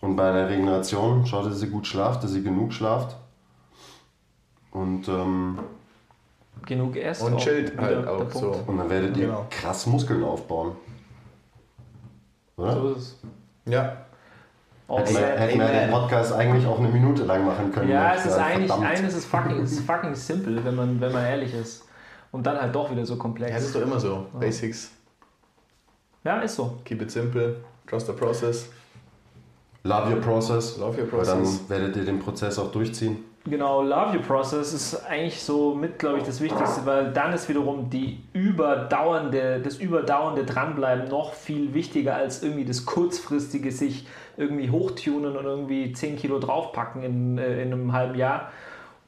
[0.00, 3.16] Und bei der Regeneration schaut, dass ihr gut schlaft, dass ihr genug schlaft.
[4.74, 5.58] Und, ähm,
[6.66, 7.22] genug esst.
[7.22, 8.32] Und chillt halt der auch Punkt.
[8.34, 8.64] so.
[8.66, 9.46] und dann werdet ihr Genau.
[9.50, 10.72] krass Muskeln aufbauen.
[12.56, 12.72] Oder?
[12.72, 13.16] So ist es.
[13.72, 13.96] Ja.
[14.86, 17.90] Hätten wir, hätten wir den Podcast eigentlich auch eine Minute lang machen können.
[17.90, 18.88] Ja, ich es ist eigentlich, verdammt.
[18.90, 21.84] eigentlich ist es fucking, ist fucking simple, wenn man, wenn man ehrlich ist.
[22.32, 23.50] Und dann halt doch wieder so komplex.
[23.50, 24.26] ja, das ist doch immer so.
[24.38, 24.90] Basics,
[26.24, 26.78] Ja, ist so.
[26.84, 27.56] keep it simple,
[27.86, 28.68] trust the process.
[29.84, 30.76] Love your process.
[30.78, 31.60] Love your Weil process.
[31.60, 33.18] dann werdet ihr den Prozess auch durchziehen.
[33.46, 37.46] Genau, Love Your Process ist eigentlich so mit, glaube ich, das Wichtigste, weil dann ist
[37.46, 44.06] wiederum die überdauernde, das überdauernde Dranbleiben noch viel wichtiger als irgendwie das kurzfristige sich
[44.38, 48.50] irgendwie hochtunen und irgendwie 10 Kilo draufpacken in, äh, in einem halben Jahr.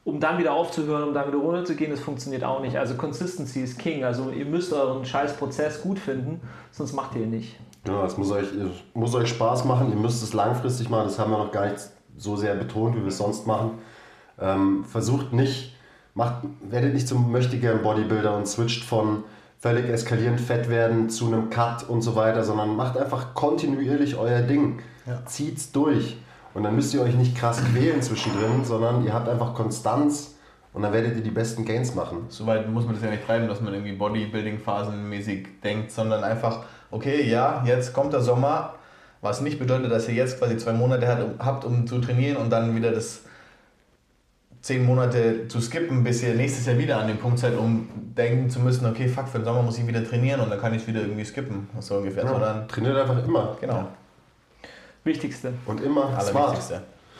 [0.03, 2.77] Um dann wieder aufzuhören, um dann wieder runterzugehen, das funktioniert auch nicht.
[2.77, 4.03] Also Consistency ist King.
[4.03, 6.39] Also ihr müsst euren scheiß Prozess gut finden,
[6.71, 7.59] sonst macht ihr ihn nicht.
[7.83, 8.47] Genau, es muss euch,
[8.93, 9.89] muss euch Spaß machen.
[9.89, 11.05] Ihr müsst es langfristig machen.
[11.05, 11.79] Das haben wir noch gar nicht
[12.15, 13.79] so sehr betont, wie wir es sonst machen.
[14.39, 15.75] Ähm, versucht nicht,
[16.13, 19.23] macht, werdet nicht zum möchtegern Bodybuilder und switcht von
[19.59, 24.41] völlig eskalierend fett werden zu einem Cut und so weiter, sondern macht einfach kontinuierlich euer
[24.41, 24.79] Ding.
[25.25, 26.17] Zieht's durch.
[26.53, 30.35] Und dann müsst ihr euch nicht krass quälen zwischendrin, sondern ihr habt einfach Konstanz
[30.73, 32.25] und dann werdet ihr die besten Gains machen.
[32.29, 37.27] Soweit muss man das ja nicht treiben, dass man irgendwie Bodybuilding-Phasenmäßig denkt, sondern einfach, okay,
[37.27, 38.75] ja, jetzt kommt der Sommer,
[39.21, 42.75] was nicht bedeutet, dass ihr jetzt quasi zwei Monate habt, um zu trainieren und dann
[42.75, 43.21] wieder das
[44.61, 47.87] zehn Monate zu skippen, bis ihr nächstes Jahr wieder an dem Punkt seid, um
[48.17, 50.73] denken zu müssen, okay, fuck, für den Sommer muss ich wieder trainieren und dann kann
[50.73, 52.27] ich wieder irgendwie skippen, so ungefähr.
[52.27, 53.57] Sondern, Trainiert einfach immer.
[53.61, 53.87] genau,
[55.03, 55.53] Wichtigste.
[55.65, 56.57] Und immer smart.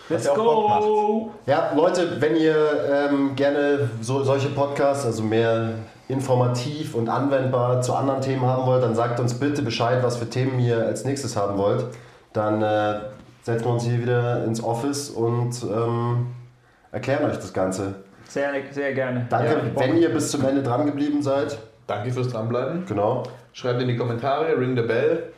[0.10, 1.32] Let's ja go!
[1.46, 5.74] Ja, Leute, wenn ihr ähm, gerne so, solche Podcasts, also mehr
[6.08, 10.30] informativ und anwendbar zu anderen Themen haben wollt, dann sagt uns bitte Bescheid, was für
[10.30, 11.86] Themen ihr als nächstes haben wollt.
[12.32, 13.00] Dann äh,
[13.44, 16.28] setzen wir uns hier wieder ins Office und ähm,
[16.92, 17.96] erklären euch das Ganze.
[18.28, 19.26] Sehr, sehr gerne.
[19.30, 21.58] Danke, Ja, wenn ihr bis zum Ende dran geblieben seid.
[21.88, 22.86] Danke fürs Dranbleiben.
[22.86, 23.24] Genau.
[23.54, 25.32] Schreibt in die Kommentare, ring the bell.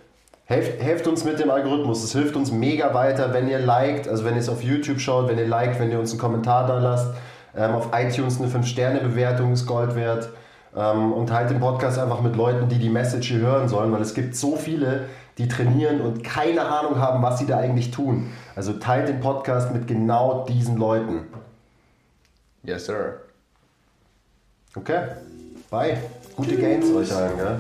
[0.46, 2.04] Helft, helft uns mit dem Algorithmus.
[2.04, 5.30] Es hilft uns mega weiter, wenn ihr liked, also wenn ihr es auf YouTube schaut,
[5.30, 7.14] wenn ihr liked, wenn ihr uns einen Kommentar da lasst.
[7.56, 10.30] Ähm, auf iTunes eine 5-Sterne-Bewertung ist Gold wert.
[10.76, 14.02] Ähm, und teilt den Podcast einfach mit Leuten, die die Message hier hören sollen, weil
[14.02, 15.06] es gibt so viele,
[15.40, 18.30] die trainieren und keine Ahnung haben, was sie da eigentlich tun.
[18.56, 21.28] Also teilt den Podcast mit genau diesen Leuten.
[22.62, 23.22] Yes, sir.
[24.76, 25.08] Okay?
[25.72, 25.98] Bye.
[26.36, 27.60] Gute Gains euch allen, gell?